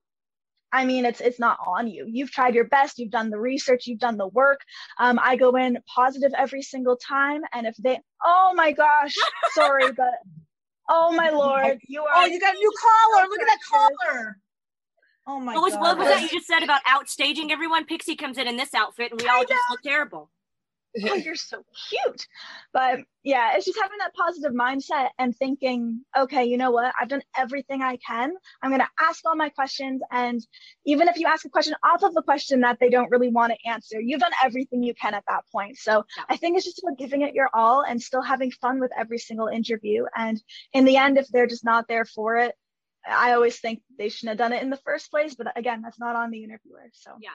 [0.74, 2.06] I mean, it's it's not on you.
[2.12, 2.98] You've tried your best.
[2.98, 3.86] You've done the research.
[3.86, 4.60] You've done the work.
[5.00, 9.14] Um, I go in positive every single time, and if they, oh my gosh,
[9.54, 10.16] sorry, but
[10.90, 12.08] oh my lord, you are.
[12.16, 13.28] Oh, you got a new caller.
[13.30, 14.38] Look at that caller.
[15.26, 15.82] Oh my What was, god.
[15.82, 17.86] what was that you just said about outstaging everyone?
[17.86, 20.30] Pixie comes in in this outfit and we all just look terrible.
[21.10, 22.28] oh, you're so cute.
[22.72, 26.94] But yeah, it's just having that positive mindset and thinking, okay, you know what?
[27.00, 28.34] I've done everything I can.
[28.62, 30.02] I'm going to ask all my questions.
[30.12, 30.46] And
[30.86, 33.54] even if you ask a question off of a question that they don't really want
[33.54, 35.78] to answer, you've done everything you can at that point.
[35.78, 36.26] So Yeah.
[36.30, 39.18] I think it's just about giving it your all and still having fun with every
[39.18, 40.06] single interview.
[40.16, 40.42] And
[40.74, 42.56] in the end, if they're just not there for it,
[43.08, 45.36] I always think they shouldn't have done it in the first place.
[45.36, 46.90] But again, that's not on the interviewer.
[46.94, 47.32] So Yeah.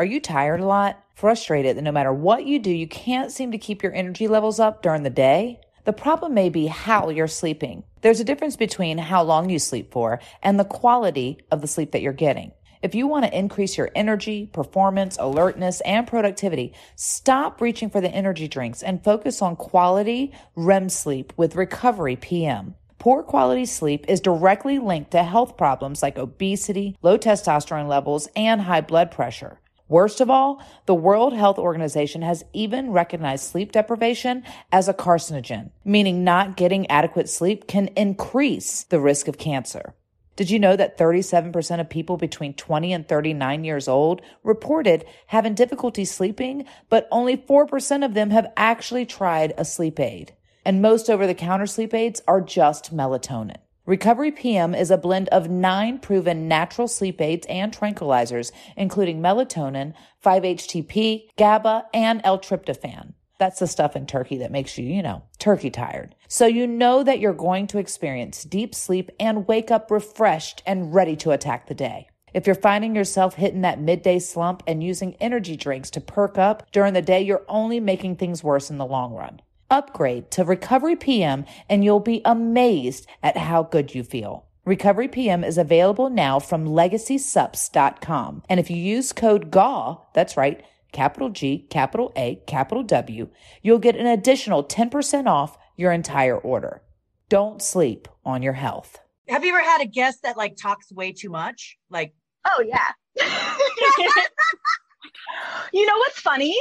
[0.00, 1.04] Are you tired a lot?
[1.14, 4.58] Frustrated that no matter what you do, you can't seem to keep your energy levels
[4.58, 5.60] up during the day?
[5.84, 7.84] The problem may be how you're sleeping.
[8.00, 11.92] There's a difference between how long you sleep for and the quality of the sleep
[11.92, 12.52] that you're getting.
[12.82, 18.08] If you want to increase your energy, performance, alertness, and productivity, stop reaching for the
[18.08, 22.74] energy drinks and focus on quality REM sleep with Recovery PM.
[23.00, 28.60] Poor quality sleep is directly linked to health problems like obesity, low testosterone levels, and
[28.60, 29.58] high blood pressure.
[29.88, 35.70] Worst of all, the World Health Organization has even recognized sleep deprivation as a carcinogen,
[35.82, 39.94] meaning not getting adequate sleep can increase the risk of cancer.
[40.36, 45.54] Did you know that 37% of people between 20 and 39 years old reported having
[45.54, 50.34] difficulty sleeping, but only 4% of them have actually tried a sleep aid?
[50.70, 53.56] And most over the counter sleep aids are just melatonin.
[53.86, 59.94] Recovery PM is a blend of nine proven natural sleep aids and tranquilizers, including melatonin,
[60.24, 63.14] 5-HTP, GABA, and L-tryptophan.
[63.36, 66.14] That's the stuff in turkey that makes you, you know, turkey tired.
[66.28, 70.94] So you know that you're going to experience deep sleep and wake up refreshed and
[70.94, 72.10] ready to attack the day.
[72.32, 76.70] If you're finding yourself hitting that midday slump and using energy drinks to perk up
[76.70, 79.40] during the day, you're only making things worse in the long run.
[79.70, 84.46] Upgrade to Recovery PM and you'll be amazed at how good you feel.
[84.64, 88.42] Recovery PM is available now from legacysups.com.
[88.48, 93.28] And if you use code GAW, that's right, capital G, capital A, capital W,
[93.62, 96.82] you'll get an additional 10% off your entire order.
[97.28, 98.98] Don't sleep on your health.
[99.28, 101.78] Have you ever had a guest that like talks way too much?
[101.88, 102.12] Like,
[102.44, 102.90] Oh yeah.
[105.72, 106.56] you know what's funny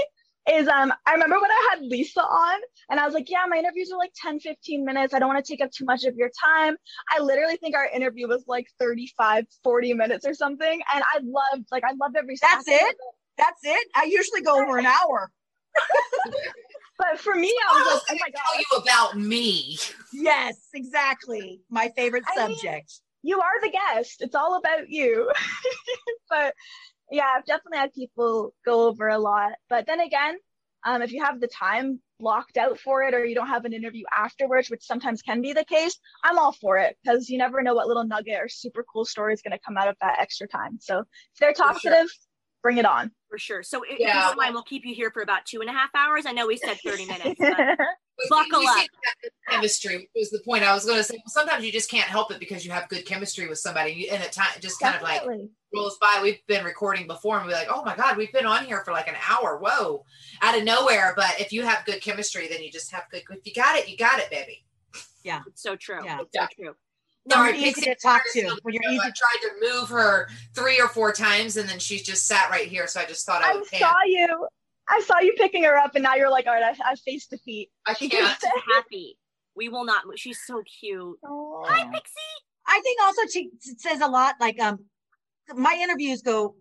[0.50, 2.60] is um I remember when I had Lisa on
[2.90, 5.14] and I was like, yeah, my interviews are like 10, 15 minutes.
[5.14, 6.76] I don't want to take up too much of your time.
[7.16, 10.82] I literally think our interview was like 35, 40 minutes or something.
[10.94, 12.96] And I loved like I loved every That's second it?
[13.38, 13.88] that's it.
[13.96, 15.30] I usually go over an hour.
[16.98, 19.78] But for me, I was like, oh my tell you about me.
[20.12, 21.62] Yes, exactly.
[21.70, 22.92] My favorite I mean- subject.
[23.24, 24.18] you are the guest.
[24.20, 25.32] It's all about you.
[26.30, 26.54] but
[27.12, 29.54] yeah, I've definitely had people go over a lot.
[29.70, 30.38] But then again,
[30.86, 33.74] um, if you have the time blocked out for it or you don't have an
[33.74, 37.62] interview afterwards, which sometimes can be the case, I'm all for it because you never
[37.62, 40.20] know what little nugget or super cool story is going to come out of that
[40.20, 40.78] extra time.
[40.80, 41.06] So if
[41.40, 41.66] they're sure.
[41.74, 42.10] talkative,
[42.62, 43.12] bring it on.
[43.30, 43.64] For sure.
[43.64, 44.16] So if, if Yeah.
[44.16, 46.26] you don't mind, we'll keep you here for about two and a half hours.
[46.26, 47.40] I know we said 30 minutes.
[47.40, 47.58] But
[48.20, 48.76] But Buckle up.
[48.76, 51.16] seem to have good chemistry was the point I was going to say.
[51.16, 54.22] Well, sometimes you just can't help it because you have good chemistry with somebody, and
[54.22, 55.50] at time just kind of like Definitely.
[55.74, 56.20] Rolls by.
[56.22, 58.92] We've been recording before, and we're like, "Oh my god, we've been on here for
[58.92, 60.06] like an hour." Whoa,
[60.42, 61.14] out of nowhere.
[61.16, 63.24] But if you have good chemistry, then you just have good.
[63.30, 64.66] If you got it, you got it, baby.
[65.24, 65.42] Yeah.
[65.48, 66.00] It's so true.
[66.04, 66.22] Yeah.
[66.22, 66.76] It's so true.
[67.30, 68.58] Sorry, You're easy Pixie, to talk to.
[68.64, 72.02] When you're easy I tried to move her three or four times, and then she's
[72.02, 72.88] just sat right here.
[72.88, 74.48] So I just thought I I would saw you.
[74.88, 77.28] I saw you picking her up, and now you're like, all right, I, I face
[77.28, 77.70] defeat.
[77.86, 78.40] I She can't.
[78.40, 79.18] can Happy.
[79.56, 80.04] We will not.
[80.16, 81.20] She's so cute.
[81.24, 82.14] "Oh." Hi, Pixie.
[82.66, 84.36] I think also she says a lot.
[84.40, 84.80] Like um,
[85.56, 86.56] my interviews go,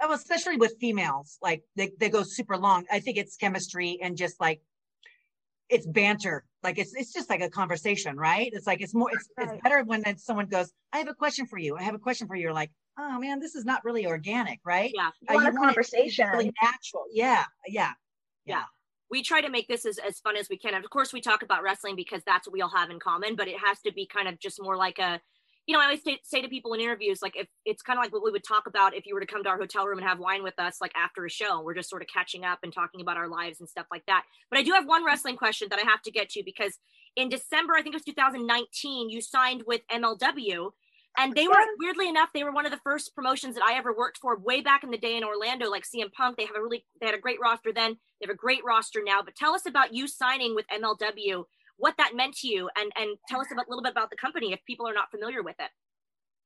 [0.00, 2.84] oh, especially with females, like they they go super long.
[2.90, 4.60] I think it's chemistry and just like
[5.68, 6.44] it's banter.
[6.62, 8.50] Like it's it's just like a conversation, right?
[8.52, 9.48] It's like it's more it's, Right.
[9.50, 11.76] it's better when then someone goes, I have a question for you.
[11.76, 12.42] I have a question for you.
[12.42, 14.90] You're like, oh man, this is not really organic, right?
[14.94, 15.10] Yeah.
[15.28, 16.28] You want a it to be conversation.
[16.30, 17.04] really natural.
[17.12, 17.92] Yeah, yeah.
[18.44, 18.64] Yeah.
[19.10, 20.74] We try to make this as, as fun as we can.
[20.74, 23.36] And of course, we talk about wrestling because that's what we all have in common,
[23.36, 25.20] but it has to be kind of just more like a,
[25.68, 28.02] you know, I always say, say to people in interviews, like if it's kind of
[28.02, 29.98] like what we would talk about if you were to come to our hotel room
[29.98, 32.60] and have wine with us, like after a show, we're just sort of catching up
[32.62, 34.24] and talking about our lives and stuff like that.
[34.50, 36.78] But I do have one wrestling question that I have to get to because
[37.16, 40.70] in December, I think it was 2019, you signed with MLW.
[41.18, 43.92] And they were weirdly enough, they were one of the first promotions that I ever
[43.92, 46.38] worked for way back in the day in Orlando, like CM Punk.
[46.38, 47.92] They have a really they had a great roster then.
[48.20, 49.20] They have a great roster now.
[49.22, 51.44] But tell us about you signing with MLW,
[51.78, 54.52] what that meant to you, and and tell us a little bit about the company
[54.52, 55.70] if people are not familiar with it.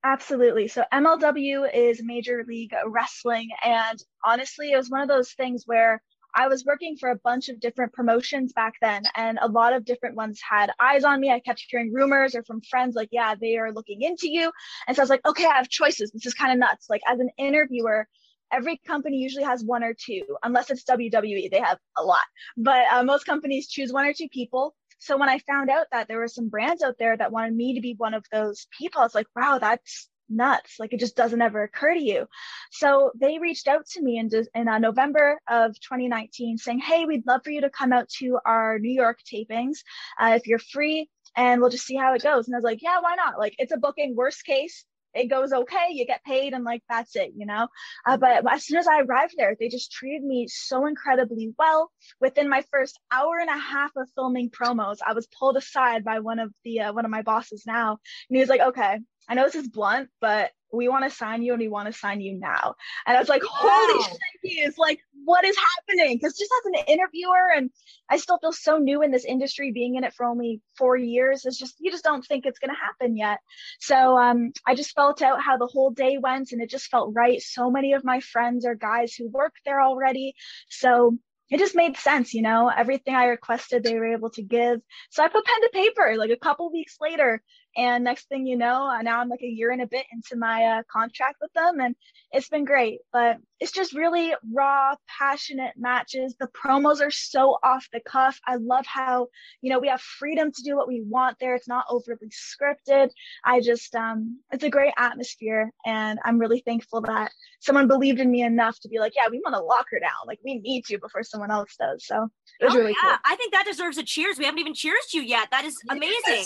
[0.04, 0.66] Absolutely.
[0.66, 3.50] So MLW is Major League Wrestling.
[3.64, 6.02] And honestly, it was one of those things where
[6.34, 9.84] I was working for a bunch of different promotions back then, and a lot of
[9.84, 11.30] different ones had eyes on me.
[11.30, 14.50] I kept hearing rumors or from friends, like, yeah, they are looking into you.
[14.88, 16.10] And so I was like, okay, I have choices.
[16.10, 16.86] This is kind of nuts.
[16.88, 18.08] Like, as an interviewer,
[18.50, 22.24] every company usually has one or two, unless it's WWE, they have a lot.
[22.56, 24.74] But uh, most companies choose one or two people.
[25.02, 27.74] So when I found out that there were some brands out there that wanted me
[27.74, 30.76] to be one of those people, I was like, wow, that's nuts.
[30.78, 32.28] Like it just doesn't ever occur to you.
[32.70, 37.26] So they reached out to me in, in uh, November of 2019 saying, Hey, we'd
[37.26, 39.78] love for you to come out to our New York tapings
[40.20, 42.46] uh, if you're free and we'll just see how it goes.
[42.46, 43.38] And I was like, yeah, why not?
[43.38, 44.84] Like it's a booking worst case.
[45.14, 47.68] It goes okay, you get paid, and like that's it, you know.
[48.06, 51.90] Uh, but as soon as I arrived there, they just treated me so incredibly well.
[52.20, 56.20] Within my first hour and a half of filming promos, I was pulled aside by
[56.20, 57.98] one of the uh, one of my bosses now,
[58.28, 58.98] and he was like, "Okay,
[59.28, 61.92] I know this is blunt, but we want to sign you and we want to
[61.92, 62.74] sign you now.
[63.06, 66.16] And I was like, holy shit, is like, what is happening?
[66.16, 67.70] Because just as an interviewer, and
[68.08, 71.44] I still feel so new in this industry, being in it for only four years,
[71.44, 73.38] it's just, you just don't think it's going to happen yet.
[73.80, 77.12] So um, I just felt out how the whole day went and it just felt
[77.14, 77.40] right.
[77.40, 80.34] So many of my friends are guys who work there already.
[80.70, 81.18] So
[81.50, 84.80] it just made sense, you know, everything I requested, they were able to give.
[85.10, 87.42] So I put pen to paper like a couple weeks later.
[87.76, 90.36] And next thing you know, uh, now I'm like a year and a bit into
[90.36, 91.94] my uh, contract with them, and
[92.30, 93.00] it's been great.
[93.12, 96.34] But it's just really raw, passionate matches.
[96.38, 98.38] The promos are so off the cuff.
[98.46, 99.28] I love how
[99.62, 101.54] you know we have freedom to do what we want there.
[101.54, 103.10] It's not overly scripted.
[103.44, 108.30] I just um, it's a great atmosphere, and I'm really thankful that someone believed in
[108.30, 110.26] me enough to be like, yeah, we want to lock her down.
[110.26, 112.06] Like we need to before someone else does.
[112.06, 112.28] So
[112.60, 113.08] it was oh, really yeah.
[113.08, 113.18] cool.
[113.24, 114.38] I think that deserves a cheers.
[114.38, 115.50] We haven't even cheers you yet.
[115.50, 116.44] That is amazing.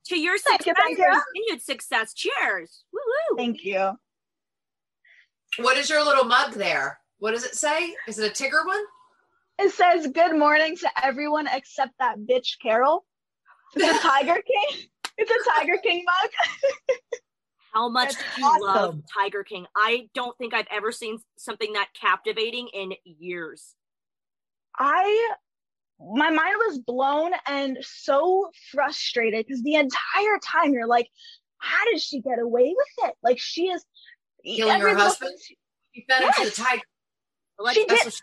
[0.00, 0.14] Ooh.
[0.14, 1.22] To your Thank success, you, thank your you.
[1.34, 2.14] continued success.
[2.14, 2.84] Cheers.
[2.92, 3.36] Woo woo.
[3.36, 3.92] Thank you.
[5.58, 6.98] What is your little mug there?
[7.18, 7.94] What does it say?
[8.08, 8.82] Is it a Tigger one?
[9.58, 13.04] It says good morning to everyone except that bitch Carol.
[13.74, 14.86] It's a Tiger King.
[15.18, 16.30] It's a Tiger King mug.
[17.72, 19.00] How much That's do you love.
[19.16, 19.66] Tiger King?
[19.76, 23.74] I don't think I've ever seen something that captivating in years.
[24.78, 25.34] I
[26.00, 31.08] my mind was blown and so frustrated because the entire time you're like,
[31.58, 33.14] how did she get away with it?
[33.22, 33.84] Like she is
[34.44, 35.36] Killing her husband?
[35.92, 36.56] You fed him to the Yes.
[36.56, 36.82] tiger.
[37.58, 37.98] Like, She did.
[38.06, 38.22] what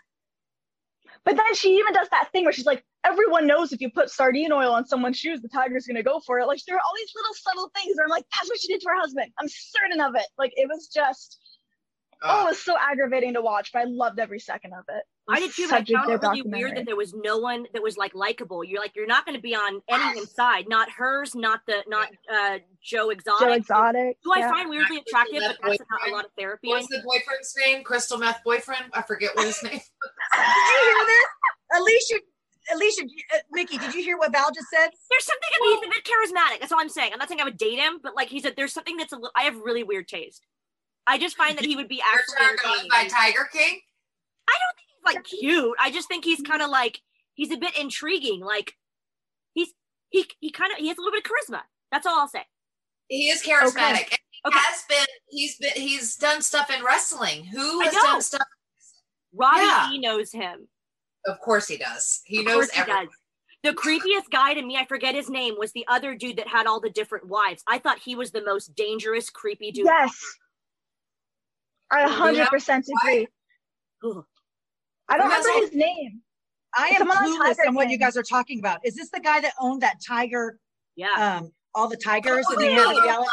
[1.24, 4.10] But then she even does that thing where she's like, everyone knows if you put
[4.10, 6.46] sardine oil on someone's shoes, the tiger's gonna go for it.
[6.46, 8.80] Like there are all these little subtle things where I'm like, that's what she did
[8.80, 9.30] to her husband.
[9.38, 10.26] I'm certain of it.
[10.36, 11.38] Like it was just
[12.24, 15.04] oh, it Uh, was so aggravating to watch, but I loved every second of it.
[15.28, 16.96] It I did too, but I such a found good it really weird that there
[16.96, 18.64] was no one that was like likable.
[18.64, 22.08] You're like, you're not going to be on anyone's side, not hers, not the, not
[22.32, 23.46] uh Joe Exotic.
[23.46, 24.16] Joe Exotic.
[24.24, 24.50] who I yeah.
[24.50, 26.68] find weirdly Crystal attractive, but that's not a lot of therapy.
[26.68, 27.84] what's the boyfriend's name?
[27.84, 28.84] Crystal meth boyfriend?
[28.94, 29.72] I forget what his name.
[29.72, 31.26] Did you hear this?
[31.76, 32.14] Alicia,
[32.72, 34.88] Alicia, uh, Mickie, did you hear what Val just said?
[35.10, 36.60] There's something I mean, he's a bit charismatic.
[36.60, 37.12] That's all I'm saying.
[37.12, 39.16] I'm not saying I would date him, but like he's a there's something that's a
[39.16, 39.32] little.
[39.36, 40.46] I have really weird taste.
[41.06, 42.90] I just find that he would be You're actually turned on entertaining.
[42.90, 43.80] by Tiger King?
[44.76, 45.76] He's like cute.
[45.80, 47.00] I just think he's kind of like
[47.34, 48.40] he's a bit intriguing.
[48.40, 48.74] Like
[49.54, 49.68] he's
[50.10, 51.62] he he kind of he has a little bit of charisma.
[51.90, 52.44] That's all I'll say.
[53.08, 54.10] He is charismatic.
[54.10, 54.58] And he Okay.
[54.58, 57.44] has been he's been he's done stuff in wrestling.
[57.46, 58.46] Who I has done stuff?
[59.34, 59.90] Robbie Yeah.
[59.92, 60.68] E knows him.
[61.26, 62.20] Of course he does.
[62.24, 63.04] He Of knows course he everything.
[63.06, 63.14] does.
[63.64, 66.66] The creepiest guy to me, I forget his name, was the other dude that had
[66.68, 67.64] all the different wives.
[67.66, 69.86] I thought he was the most dangerous, creepy dude.
[69.86, 70.16] Yes.
[71.90, 73.26] I 100% agree.
[74.04, 74.24] Ugh.
[75.08, 76.20] I don't remember his name.
[76.76, 78.78] I am Someone on clueless on what you guys are talking about.
[78.84, 80.58] Is this the guy that owned that tiger,
[80.96, 81.38] Yeah.
[81.40, 82.44] um, all the tigers?
[82.48, 82.82] Oh, and he yeah.
[82.82, 83.26] the yellow-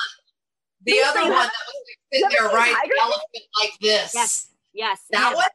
[0.85, 1.51] The other one that was
[2.13, 3.01] sitting there seen riding Tiger the King?
[3.03, 4.11] elephant like this.
[4.13, 4.47] Yes.
[4.73, 5.01] Yes.
[5.11, 5.35] That him.
[5.35, 5.45] one?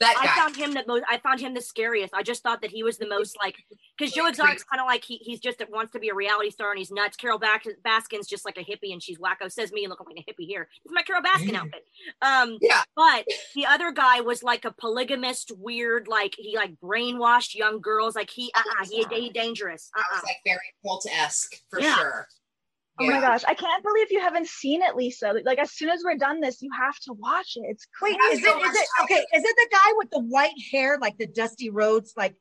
[0.00, 1.04] That I found him the most.
[1.08, 2.12] I found him the scariest.
[2.12, 3.54] I just thought that he was the most like
[3.96, 6.70] because Joe Exotic's kind of like he, he's just wants to be a reality star
[6.70, 7.16] and he's nuts.
[7.16, 9.50] Carole Bas- Baskin's just like a hippie and she's wacko.
[9.50, 10.68] Says me and look like a hippie here.
[10.84, 11.84] It's my Carole Baskin outfit.
[12.20, 12.82] Um, Yeah.
[12.96, 16.08] but the other guy was like a polygamist, weird.
[16.08, 18.16] Like he like brainwashed young girls.
[18.16, 19.90] Like he, uh, uh he, he dangerous.
[19.96, 21.94] Uh, I was like very cult esque for Yeah.
[21.96, 22.28] sure.
[23.00, 23.10] Oh Yeah.
[23.12, 25.34] my gosh, I can't believe you haven't seen it, Lisa.
[25.44, 27.64] Like as soon as we're done this, you have to watch it.
[27.68, 30.98] It's Wait, is to it, it, okay, is it the guy with the white hair,
[31.00, 32.34] like the Dusty Rhodes, like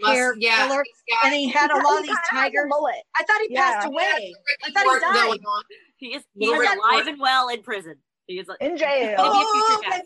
[0.00, 0.82] Must- hair yeah, color?
[1.06, 2.66] he's And he had a lot of these has a tigers.
[2.68, 2.96] mullet.
[3.16, 3.74] I thought he Yeah.
[3.74, 4.34] passed away.
[4.64, 5.12] I thought he died.
[5.26, 5.62] going on.
[5.98, 7.08] He is he Little is alive Morton.
[7.08, 7.94] and well in prison.
[8.26, 9.14] He is in jail.
[9.18, 10.02] Oh, and,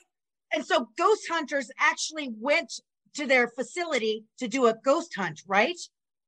[0.52, 2.70] and so ghost hunters actually went
[3.14, 5.76] to their facility to do a ghost hunt, right?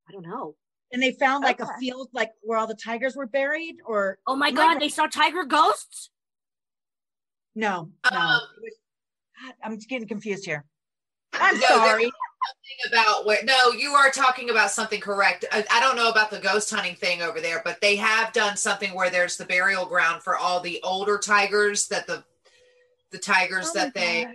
[0.09, 0.55] I don't know.
[0.93, 4.35] And they found like a field like where all the tigers were buried, or Oh
[4.35, 4.83] my My god, God.
[4.83, 6.11] they saw tiger ghosts?
[7.55, 8.19] no, no.
[8.19, 8.41] Um,
[9.63, 10.65] I'm getting confused here.
[11.35, 12.05] I'm No, sorry.
[12.05, 15.45] Something about where no, you are talking about something correct.
[15.53, 18.57] I, I don't know about the ghost hunting thing over there, but they have done
[18.57, 22.25] something where there's the burial ground for all the older tigers that the
[23.11, 24.35] the tigers Oh that they gosh.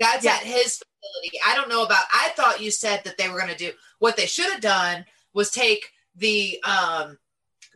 [0.00, 0.32] That's Yeah.
[0.34, 1.40] at his facility.
[1.46, 2.04] I don't know about.
[2.12, 5.04] I thought you said that they were going to do what they should have done
[5.34, 7.18] was take the um,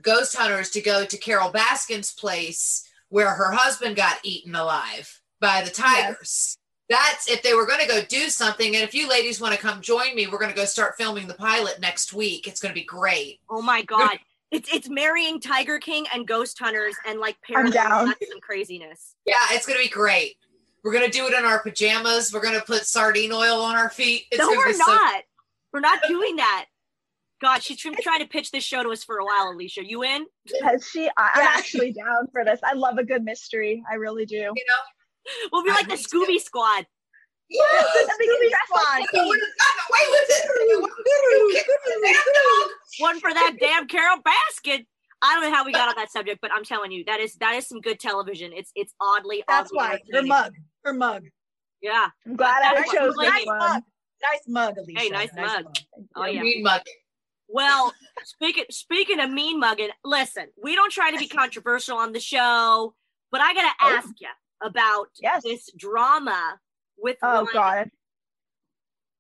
[0.03, 5.63] ghost hunters to go to Carole Baskin's place where her husband got eaten alive by
[5.63, 6.57] the tigers.
[6.89, 8.75] That's if they were going to go do something.
[8.75, 11.27] And if you ladies want to come join me, we're going to go start filming
[11.27, 12.47] the pilot next week.
[12.47, 13.41] It's going to be great.
[13.49, 14.19] Oh my god.
[14.51, 18.09] It's it's marrying Tiger King and ghost hunters and like down.
[18.09, 19.15] and craziness.
[19.25, 20.37] Yeah, it's going to be great.
[20.85, 22.33] We're going to do it in our pajamas.
[22.33, 24.25] We're going to put sardine oil on our feet.
[24.31, 25.23] It's no, gonna we're be so not.
[25.73, 26.67] We're not doing that.
[27.43, 29.85] God, she's been trying to pitch this show to us for a while, Alicia.
[29.85, 30.25] You in?
[30.63, 31.09] Has she?
[31.17, 31.49] I, I'm Yeah.
[31.59, 32.61] actually down for this.
[32.65, 33.83] I love a good mystery.
[33.91, 34.37] I really do.
[34.37, 34.83] you know.
[35.53, 36.21] We'll be I like the think so.
[36.25, 36.87] Scooby Squad.
[37.51, 38.95] Yeah, And we can be dressed like Squad.
[38.95, 39.27] I Piggy.
[39.29, 40.43] would have gotten away with it.
[42.99, 44.85] One for that damn Carole Baskin.
[45.25, 47.35] I don't know how we got on that subject, but I'm telling you, that is
[47.37, 48.53] that is some good television.
[48.55, 50.29] It's it's oddly That's oddly why her entertaining.
[50.29, 50.53] mug,
[50.85, 51.25] her mug.
[51.81, 52.09] Yeah.
[52.27, 53.83] I'm glad I chose nice this Nice mug,
[54.23, 55.01] nice mug, Alicia.
[55.01, 55.65] Hey, nice mug.
[56.17, 56.43] Oh yeah.
[56.43, 56.81] Mean mug.
[57.53, 57.93] Well,
[58.25, 62.95] speaking speaking of mean mugging, listen, we don't try to be controversial on the show,
[63.31, 63.89] but I gotta Oh.
[63.91, 64.29] ask you
[64.63, 65.43] about Yes.
[65.43, 66.61] this drama
[66.97, 67.91] with Oh one God.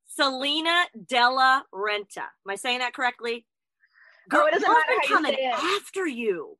[0.07, 2.19] Selena Della Renta.
[2.19, 3.47] Am I saying that correctly?
[4.33, 6.57] Oh, it doesn't matter how you coming after you.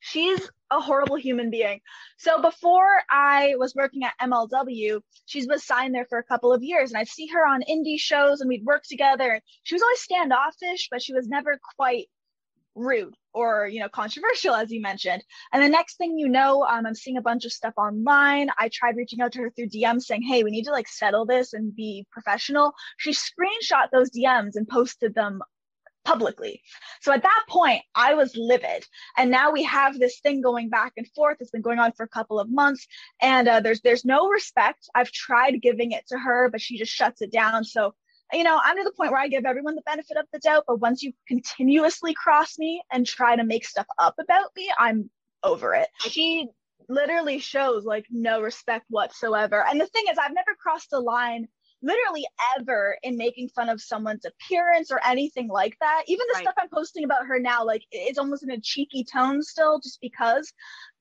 [0.00, 1.80] She's a horrible human being.
[2.18, 6.62] So before I was working at MLW, she was signed there for a couple of
[6.62, 9.40] years, and I'd see her on indie shows, and we'd work together.
[9.62, 12.08] She was always standoffish, but she was never quite
[12.74, 15.22] rude or you know controversial, as you mentioned.
[15.52, 18.50] And the next thing you know, um, I'm seeing a bunch of stuff online.
[18.58, 21.26] I tried reaching out to her through DMs, saying, "Hey, we need to like settle
[21.26, 25.40] this and be professional." She screenshot those DMs and posted them
[26.08, 26.62] publicly.
[27.02, 28.86] So at that point, I was livid.
[29.18, 31.36] And now we have this thing going back and forth.
[31.40, 32.86] It's been going on for a couple of months.
[33.20, 34.88] And uh, there's there's no respect.
[34.94, 37.64] I've tried giving it to her but she just shuts it down.
[37.64, 37.94] So
[38.32, 40.64] you know i'm to the point where i give everyone the benefit of the doubt.
[40.66, 45.10] But once you continuously cross me and try to make stuff up about me i'm
[45.42, 45.88] over it.
[46.00, 46.46] She
[46.88, 49.64] literally shows like no respect whatsoever.
[49.66, 51.48] And the thing is i've never crossed a line
[51.82, 52.26] literally
[52.58, 56.02] ever in making fun of someone's appearance or anything like that.
[56.06, 56.42] Even the Right.
[56.42, 60.00] stuff I'm posting about her now, like it's almost in a cheeky tone still, just
[60.00, 60.52] because.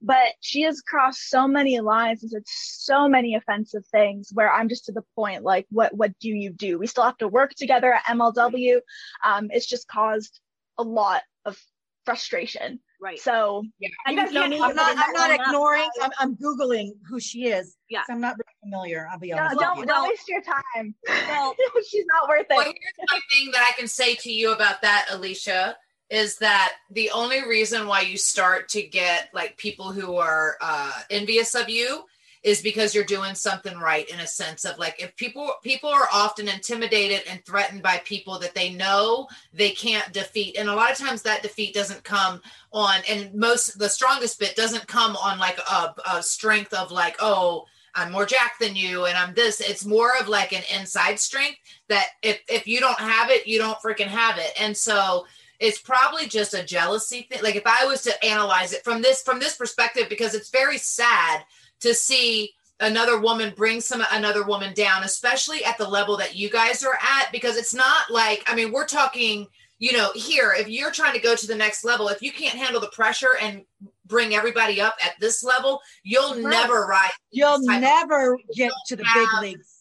[0.02, 4.70] But she has crossed so many lines and said so many offensive things where I'm
[4.70, 6.78] just to the point like, what what do you do?
[6.78, 8.80] We still have to work together at MLW.
[9.24, 10.40] Um, it's just caused
[10.78, 11.58] a lot of
[12.06, 12.80] frustration.
[13.00, 13.20] Right.
[13.20, 13.90] So Yeah.
[14.08, 14.62] You you guys know can't me.
[14.62, 14.96] I'm not.
[14.98, 15.88] I'm not ignoring.
[16.02, 17.76] I'm, I'm googling who she is.
[17.90, 18.00] Yeah.
[18.00, 19.08] 'cause I'm not very familiar.
[19.12, 19.56] I'll be no, honest.
[19.58, 19.86] with don't you.
[19.86, 20.96] don't waste your time.
[21.28, 21.56] Well,
[21.90, 22.56] She's not worth it.
[22.56, 22.76] Well, it.
[22.82, 25.78] here's one thing that I can say to you about that, Alicia,
[26.10, 30.92] is that the only reason why you start to get like people who are uh,
[31.10, 32.04] envious of you
[32.44, 36.08] is because you're doing something right in a sense of like if people people are
[36.14, 40.92] often intimidated and threatened by people that they know they can't defeat and a lot
[40.92, 45.40] of times that defeat doesn't come on and most the strongest bit doesn't come on
[45.40, 49.60] like a, a strength of like oh i'm more jack than you and i'm this
[49.62, 51.58] it's more of like an inside strength
[51.90, 54.52] that if if you don't have it, you don't freaking have it.
[54.60, 55.26] And so
[55.60, 57.40] it's probably just a jealousy thing.
[57.42, 60.78] Like if I was to analyze it from this from this perspective, because it's very
[60.78, 61.44] sad
[61.82, 66.50] to see another woman bring some another woman down, especially at the level that you
[66.50, 69.48] guys are at, because it's not like I mean, we're talking,
[69.80, 72.58] you know, here, if you're trying to go to the next level, if you can't
[72.58, 73.64] handle the pressure and
[74.06, 76.44] bring everybody up at this level, you'll Right.
[76.52, 77.12] never rise.
[77.32, 79.74] You'll type of- never get to the big leagues.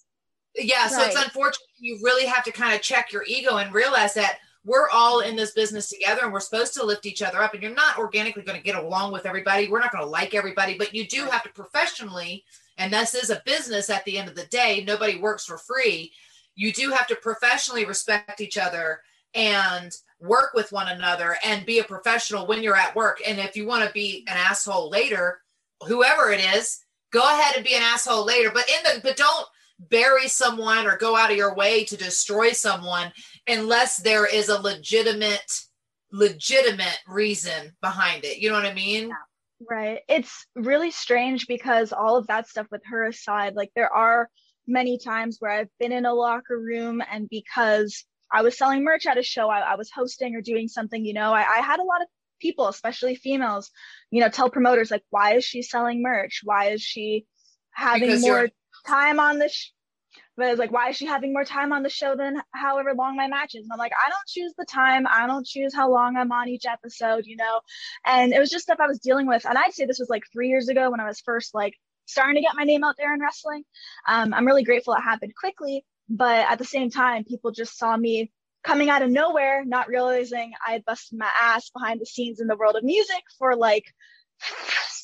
[0.59, 4.15] yeah so it's unfortunate you really have to kind of check your ego and realize
[4.15, 7.55] that we're all in this business together and we're supposed to lift each other up
[7.55, 10.35] and you're not organically going to get along with everybody we're not going to like
[10.35, 12.44] everybody but you do have to professionally
[12.76, 16.12] and this is a business at the end of the day nobody works for free
[16.57, 19.00] you do have to professionally respect each other
[19.35, 23.21] and work with one another and be a professional when you're at work.
[23.27, 25.40] And if you want to be an asshole later,
[25.87, 26.81] whoever it is,
[27.12, 28.50] go ahead and be an asshole later.
[28.52, 29.46] But in the but don't
[29.79, 33.12] bury someone or go out of your way to destroy someone
[33.46, 35.60] unless there is a legitimate
[36.12, 38.38] legitimate reason behind it.
[38.38, 39.10] You know what I mean?
[39.68, 40.00] Right.
[40.08, 44.29] It's really strange because all of that stuff with her aside, like there are
[44.66, 49.06] many times where I've been in a locker room and because I was selling merch
[49.06, 51.81] at a show, I, I was hosting or doing something, you know, I, I had
[51.81, 52.08] a lot of
[52.40, 53.70] people, especially females,
[54.10, 56.40] you know, tell promoters like, why is she selling merch?
[56.44, 57.27] Why is she
[57.72, 58.48] having Because more
[58.87, 59.73] time on the sh-
[60.37, 63.17] but it's like, why is she having more time on the show than however long
[63.17, 63.65] my match is?
[63.65, 65.07] And I'm like, I don't choose the time.
[65.07, 67.61] I don't choose how long I'm on each episode, you know?
[68.05, 69.47] And it was just stuff I was dealing with.
[69.47, 71.75] And I'd say this was like three years ago when I was first like
[72.05, 73.65] starting to get my name out there in wrestling.
[74.07, 75.85] Um, I'm really grateful it happened quickly.
[76.09, 78.31] But at the same time, people just saw me
[78.63, 82.47] coming out of nowhere, not realizing I had busted my ass behind the scenes in
[82.47, 83.85] the world of music for like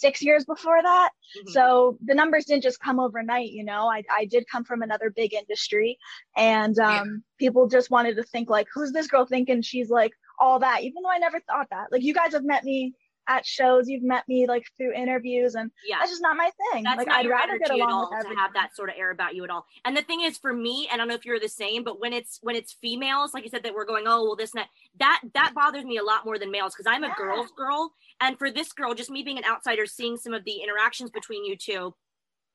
[0.05, 1.11] six years before that.
[1.37, 1.53] Mhm.
[1.57, 1.65] So
[2.09, 3.83] the numbers didn't just come overnight, you know.
[3.97, 5.91] I, I did come from another big industry
[6.37, 7.05] and um, Yeah.
[7.43, 11.03] people just wanted to think like, who's this girl thinking she's like all that, even
[11.03, 11.87] though I never thought that.
[11.93, 12.95] Like you guys have met me
[13.29, 15.97] at shows, you've met me like through interviews and yeah.
[15.99, 16.83] that's just not my thing.
[16.83, 19.45] That's like I'd rather get along with to have that sort of air about you
[19.45, 19.67] at all.
[19.85, 22.13] And the thing is, for me, I don't know if you're the same, but when
[22.13, 24.69] it's when it's females, like you said, that we're going, oh well, this and that,
[24.99, 27.15] that that bothers me a lot more than males because I'm a Yeah.
[27.17, 30.63] girl's girl, and for this girl, just me being an outsider, seeing some of the
[30.63, 31.95] interactions between you two.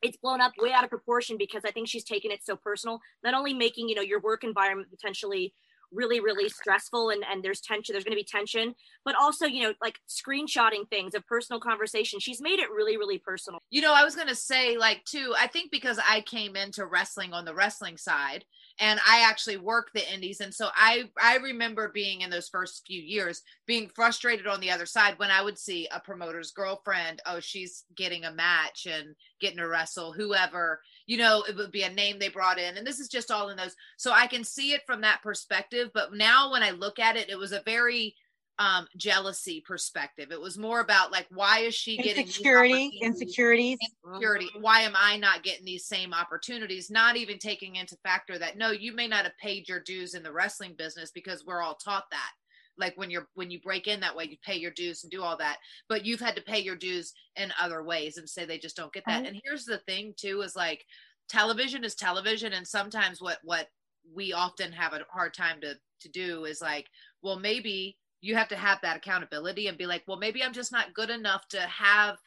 [0.04, 3.00] It's blown up way out of proportion because I think she's taken it so personal.
[3.24, 5.54] Not only making you know your work environment potentially
[5.92, 8.74] really really stressful and and there's tension there's going to be tension
[9.06, 13.18] but also you know like screenshotting things of personal conversation she's made it really really
[13.18, 16.56] personal You know, I was going to say, like, too, I think because I came
[16.56, 18.46] into wrestling on the wrestling side
[18.80, 20.40] and I actually work the indies.
[20.40, 24.72] And so I, I remember being in those first few years being frustrated on the
[24.72, 29.16] other side when I would see a promoter's girlfriend, oh, she's getting a match and
[29.42, 32.78] getting to wrestle whoever, you know, it would be a name they brought in.
[32.78, 33.76] And this is just all in those.
[33.98, 35.90] So I can see it from that perspective.
[35.94, 38.16] But now when I look at it, it was a very,
[38.60, 43.00] um jealousy perspective it was more about like why is she getting these opportunities?
[43.04, 43.78] insecurities.
[44.04, 44.50] insecurity.
[44.60, 46.90] Why am I not getting these same opportunities?
[46.90, 50.24] Not even taking into factor that no, you may not have paid your dues in
[50.24, 52.32] the wrestling business because we're all taught that.
[52.78, 55.24] Like when you're when you break in that way, you pay your dues and do
[55.24, 55.58] all that.
[55.90, 58.94] But you've had to pay your dues in other ways and say they just don't
[58.94, 59.22] get that.
[59.22, 59.28] Right.
[59.28, 60.86] And here's the thing too is like
[61.30, 63.68] television is television and sometimes what what
[64.14, 66.88] we often have a hard time to to do is like,
[67.22, 70.72] well, maybe you have to have that accountability and be like, well, maybe I'm just
[70.72, 72.18] not good enough to have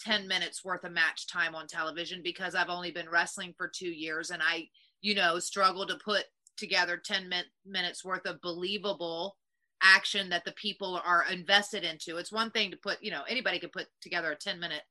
[0.00, 3.88] 10 minutes worth of match time on television because I've only been wrestling for two
[3.88, 4.68] years and I,
[5.00, 6.24] you know, struggle to put
[6.56, 9.36] together 10 min- minutes worth of believable
[9.82, 12.16] action that the people are invested into.
[12.16, 14.82] It's one thing to put, you know, anybody can put together a 10 minute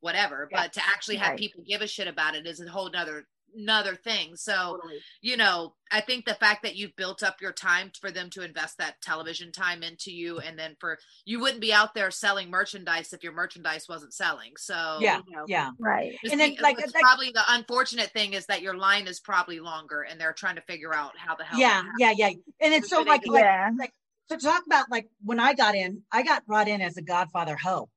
[0.00, 0.62] whatever, Yeah.
[0.62, 1.38] but to actually have Right.
[1.38, 3.26] people give a shit about it is a whole nother
[3.56, 4.36] another thing.
[4.36, 4.98] So, Totally.
[5.20, 8.42] you know, I think the fact that you've built up your time for them to
[8.44, 12.50] invest that television time into you, and then for you wouldn't be out there selling
[12.50, 14.52] merchandise if your merchandise wasn't selling.
[14.56, 15.44] So, Yeah, you know.
[15.48, 15.70] yeah.
[15.78, 16.16] Right.
[16.30, 19.20] And then, be- like- it's like- probably the unfortunate thing is that your line is
[19.20, 21.58] probably longer, and they're trying to figure out how the hell.
[21.58, 22.30] Yeah, yeah, yeah.
[22.60, 23.70] And it's so Before they like, do like Yeah.
[24.30, 27.56] to talk about like when I got in, I got brought in as a Godfather
[27.56, 27.88] hoe.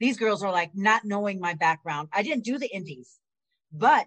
[0.00, 2.08] These girls are like not knowing my background.
[2.12, 3.18] I didn't do the indies,
[3.72, 4.06] but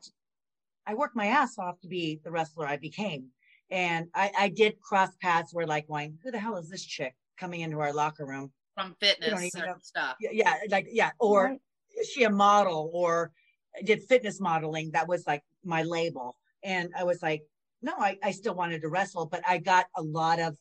[0.87, 3.27] I worked my ass off to be the wrestler I became.
[3.69, 7.15] And I, I did cross paths where like going, who the hell is this chick
[7.37, 8.51] coming into our locker room?
[8.73, 10.15] from fitness and stuff.
[10.19, 11.61] Yeah, yeah, like yeah, or Right.
[11.99, 13.31] is she a model or
[13.77, 14.91] I did fitness modeling?
[14.91, 16.37] That was like my label.
[16.63, 17.43] And I was like,
[17.81, 20.57] no, I, I still wanted to wrestle, but I got a lot of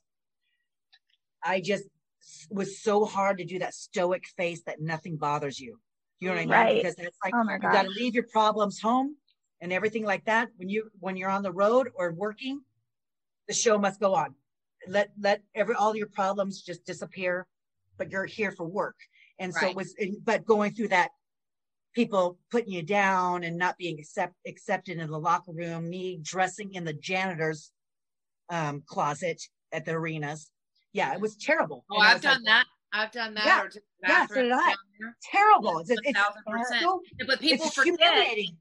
[1.42, 1.84] I just
[2.50, 5.78] was so hard to do that stoic face that nothing bothers you.
[6.18, 6.50] You know what I mean?
[6.50, 6.82] Right.
[6.82, 9.16] Because it's like Oh my you got to leave your problems home
[9.60, 10.48] and everything like that.
[10.56, 12.60] When you when you're on the road or working,
[13.48, 14.34] the show must go on.
[14.86, 17.46] Let let every all your problems just disappear,
[17.98, 18.96] but you're here for work.
[19.38, 21.10] And so it was, but going through that,
[21.94, 26.74] people putting you down and not being accept, accepted in the locker room, me dressing
[26.74, 27.72] in the janitor's
[28.50, 29.40] um, closet
[29.72, 30.50] at the arenas.
[30.92, 31.86] Yeah, it was terrible.
[31.90, 32.64] Oh, And I've was like, done that.
[32.92, 33.46] I've done that.
[33.46, 33.62] Yeah.
[33.62, 34.74] or just Yeah, so did I.
[35.22, 35.78] Terrible.
[35.78, 36.82] It's, it's, A thousand percent.
[36.82, 38.56] so- But people it's forget humiliating.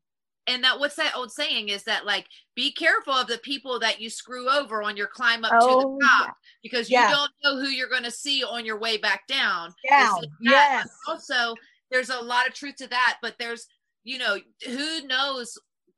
[0.50, 2.26] And that what's that old saying is that like
[2.56, 5.97] be careful of the people that you screw over on your climb up to Oh,
[6.00, 7.10] the top because you Yeah.
[7.12, 9.74] don't know who you're going to see on your way back down
[10.22, 10.30] like.
[10.41, 10.89] Yes.
[11.08, 11.56] Also
[11.91, 13.68] there's a lot of truth to that but there's
[14.04, 15.58] you know who knows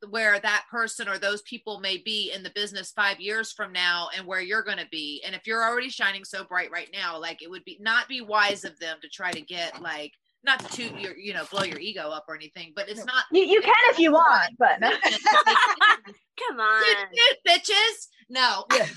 [0.09, 4.09] where that person or those people may be in the business five years from now
[4.17, 7.19] and where you're going to be and if you're already shining so bright right now
[7.19, 10.11] like it would be not be wise of them to try to get like
[10.43, 13.25] not to toot your you know blow your ego up or anything but it's not
[13.31, 16.83] You, you can if you want, but Come on.
[16.83, 18.87] Toot, toot, bitches no Yeah.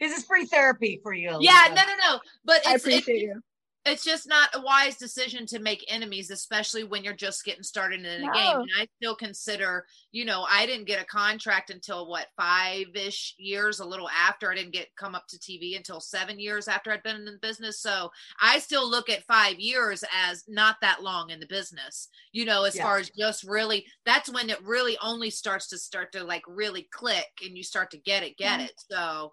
[0.00, 1.36] This is free therapy for you.
[1.40, 3.42] yeah no no no but I it's, it's appreciate you.
[3.84, 8.04] It's just not a wise decision to make enemies, especially when you're just getting started
[8.04, 8.60] in a game.
[8.60, 13.34] And I still consider, you know, I didn't get a contract until what five ish
[13.38, 16.92] years, a little after I didn't get come up to TV until seven years after
[16.92, 17.80] I'd been in the business.
[17.80, 18.10] So
[18.40, 22.64] I still look at five years as not that long in the business, you know,
[22.64, 22.78] as Yeah.
[22.78, 26.88] far as just really that's when it really only starts to start to like really
[26.92, 28.60] click and you start to get it, get Yeah.
[28.60, 28.72] it.
[28.76, 29.32] So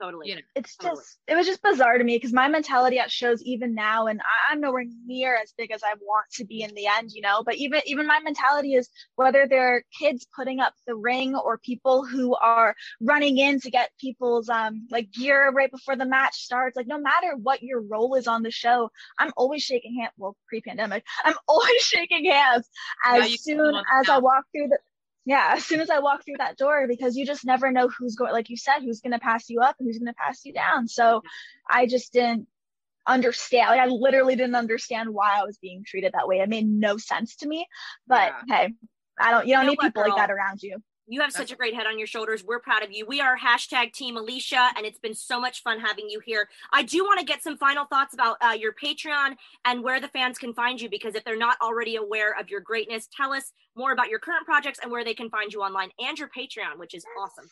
[0.00, 0.28] Totally.
[0.28, 0.96] you know, It's Totally.
[0.96, 4.20] just, it was just bizarre to me because my mentality at shows even now, and
[4.20, 7.20] I, I'm nowhere near as big as I want to be in the end, you
[7.20, 7.42] know.
[7.44, 12.06] But even even my mentality is whether they're kids putting up the ring or people
[12.06, 16.76] who are running in to get people's um like gear right before the match starts.
[16.76, 20.12] Like no matter what your role is on the show, I'm always shaking hands.
[20.16, 22.68] Well, pre-pandemic, I'm always shaking hands
[23.04, 24.78] as you soon do it as I walk through the
[25.24, 28.16] yeah, as soon as I walk through that door, because you just never know who's
[28.16, 30.40] going, like you said, who's going to pass you up and who's going to pass
[30.44, 30.88] you down.
[30.88, 31.22] So
[31.68, 32.46] I just didn't
[33.06, 33.68] understand.
[33.70, 36.38] Like I literally didn't understand why I was being treated that way.
[36.38, 37.66] It made no sense to me.
[38.06, 38.72] But hey,
[39.18, 39.46] I don't.
[39.46, 40.78] You don't You know need what, people like that around you.
[41.10, 42.44] You have such a great head on your shoulders.
[42.44, 43.04] We're proud of you.
[43.04, 46.48] We are hashtag Team Alicia, and it's been so much fun having you here.
[46.72, 49.34] I do want to get some final thoughts about uh, your Patreon
[49.64, 52.60] and where the fans can find you, because if they're not already aware of your
[52.60, 55.90] greatness, tell us more about your current projects and where they can find you online
[55.98, 57.50] and your Patreon, which is awesome.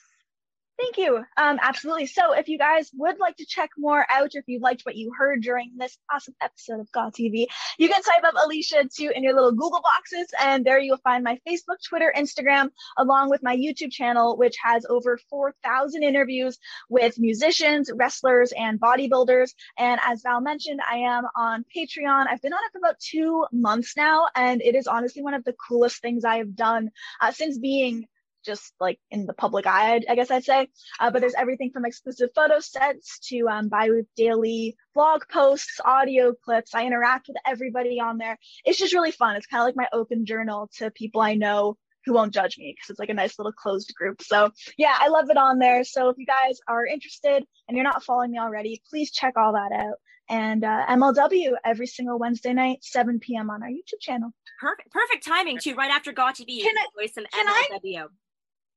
[0.79, 1.25] Thank you.
[1.37, 2.07] Um, absolutely.
[2.07, 4.95] So if you guys would like to check more out, or if you liked what
[4.95, 7.47] you heard during this awesome episode of GAW TV,
[7.79, 11.25] you can type up Alicia Atout in your little Google boxes, and there you'll find
[11.25, 16.59] my Facebook, Twitter, Instagram, along with my YouTube channel, which has over 4,000 interviews
[16.89, 19.51] with musicians, wrestlers, and bodybuilders.
[19.77, 22.27] And as Val mentioned, I am on Patreon.
[22.31, 25.43] I've been on it for about two months now, and it is honestly one of
[25.43, 28.07] the coolest things I have done uh, since being
[28.49, 30.69] just like in the public eye, I guess I'd say.
[30.99, 36.75] Uh, but there's everything from exclusive photo sets to um, bi-daily blog posts, audio clips.
[36.75, 38.39] I interact with everybody on there.
[38.65, 39.37] It's just really fun.
[39.37, 42.75] It's kind of like my open journal to people I know who won't judge me
[42.75, 44.23] because it's like a nice little closed group.
[44.23, 45.85] So yeah, I love it on there.
[45.85, 49.53] So if you guys are interested and you're not following me already, please check all
[49.53, 49.97] that out.
[50.31, 53.51] And uh, MLW every single Wednesday night, 7 p.m.
[53.51, 54.31] on our YouTube channel.
[54.61, 55.75] Perfect, perfect timing too.
[55.75, 58.07] Right after TV, you Can can I- some can I- MLW.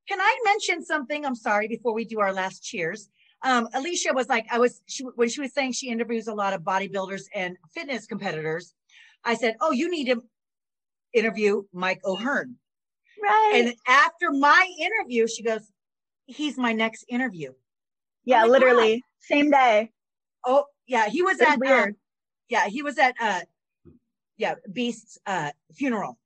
[0.07, 1.25] Can I mention something?
[1.25, 3.09] I'm sorry before we do our last cheers.
[3.43, 6.53] Um, Alicia was like, I was she, when she was saying she interviews a lot
[6.53, 8.73] of bodybuilders and fitness competitors.
[9.23, 10.21] I said, "Oh, you need to
[11.13, 12.55] interview Mike O'Hearn."
[13.21, 13.51] Right.
[13.55, 15.71] And after my interview, she goes,
[16.25, 17.53] "He's my next interview."
[18.25, 18.51] yeah, God.
[18.51, 19.91] literally same day.
[20.45, 21.89] Oh, yeah, he was It's at weird.
[21.89, 21.95] um,
[22.49, 23.41] yeah, he was at uh,
[24.37, 26.17] yeah, Beast's uh funeral.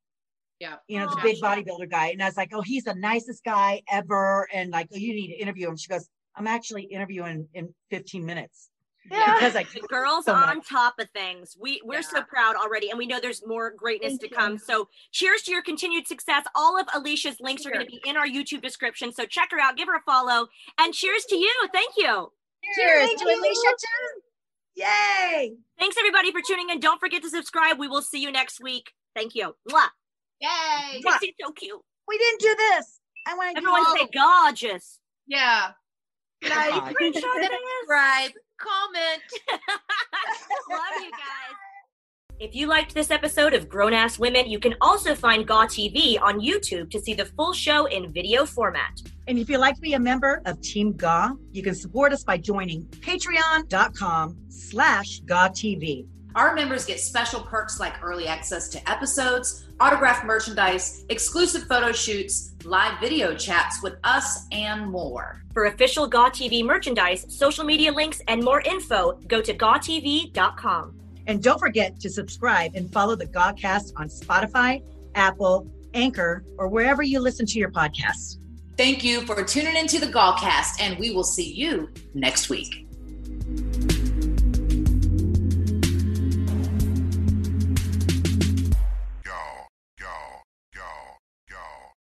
[0.59, 0.75] Yeah.
[0.87, 1.49] you know, the big sure.
[1.49, 2.07] bodybuilder guy.
[2.07, 4.47] And I was like, oh, he's the nicest guy ever.
[4.53, 5.75] And like, oh, you need to interview him.
[5.77, 8.69] She goes, I'm actually interviewing in 15 minutes
[9.11, 9.33] Yeah.
[9.35, 11.55] because I The girls so on top of things.
[11.59, 14.35] We we're so proud already, and we know there's more greatness Thank to you.
[14.35, 14.57] come.
[14.57, 16.45] So cheers to your continued success.
[16.55, 19.11] All of Alicia's links are going to be in our YouTube description.
[19.13, 20.47] So check her out, give her a follow,
[20.79, 21.53] and cheers to you.
[21.73, 22.31] Thank you.
[22.75, 23.39] cheers Thank to you.
[23.39, 24.21] Alicia Atout.
[24.77, 25.53] Yay.
[25.79, 26.79] Thanks everybody for tuning in.
[26.79, 27.79] Don't forget to subscribe.
[27.79, 28.91] We will see you next week.
[29.15, 29.55] Thank you.
[29.69, 29.87] Mwah.
[30.41, 31.01] Yay.
[31.01, 31.19] Mwah.
[31.19, 31.79] Dixie's so cute.
[32.07, 32.99] We didn't do this.
[33.27, 34.99] I want to do Everyone all say gorgeous.
[35.27, 35.71] Yeah.
[36.43, 36.73] Nice.
[36.73, 37.49] Screenshot this.
[37.81, 39.23] Subscribe, comment.
[40.69, 41.55] Love you guys.
[42.37, 46.21] If you liked this episode of Grown Ass Women, you can also find Gaw TV
[46.21, 48.99] on YouTube to see the full show in video format.
[49.27, 52.25] And if you'd like to be a member of Team GA, you can support us
[52.25, 56.07] by joining patreon.com slash GATV.
[56.35, 62.53] Our members get special perks like early access to episodes, autographed merchandise, exclusive photo shoots,
[62.63, 65.41] live video chats with us, and more.
[65.53, 70.99] For official Gaw TV merchandise, social media links, and more info, go to gawtv.com.
[71.27, 74.83] And don't forget to subscribe and follow the Godcast on Spotify,
[75.15, 78.37] Apple, Anchor, or wherever you listen to your podcasts.
[78.77, 82.84] Thank you for tuning into the Gallcast, and we will see you next week.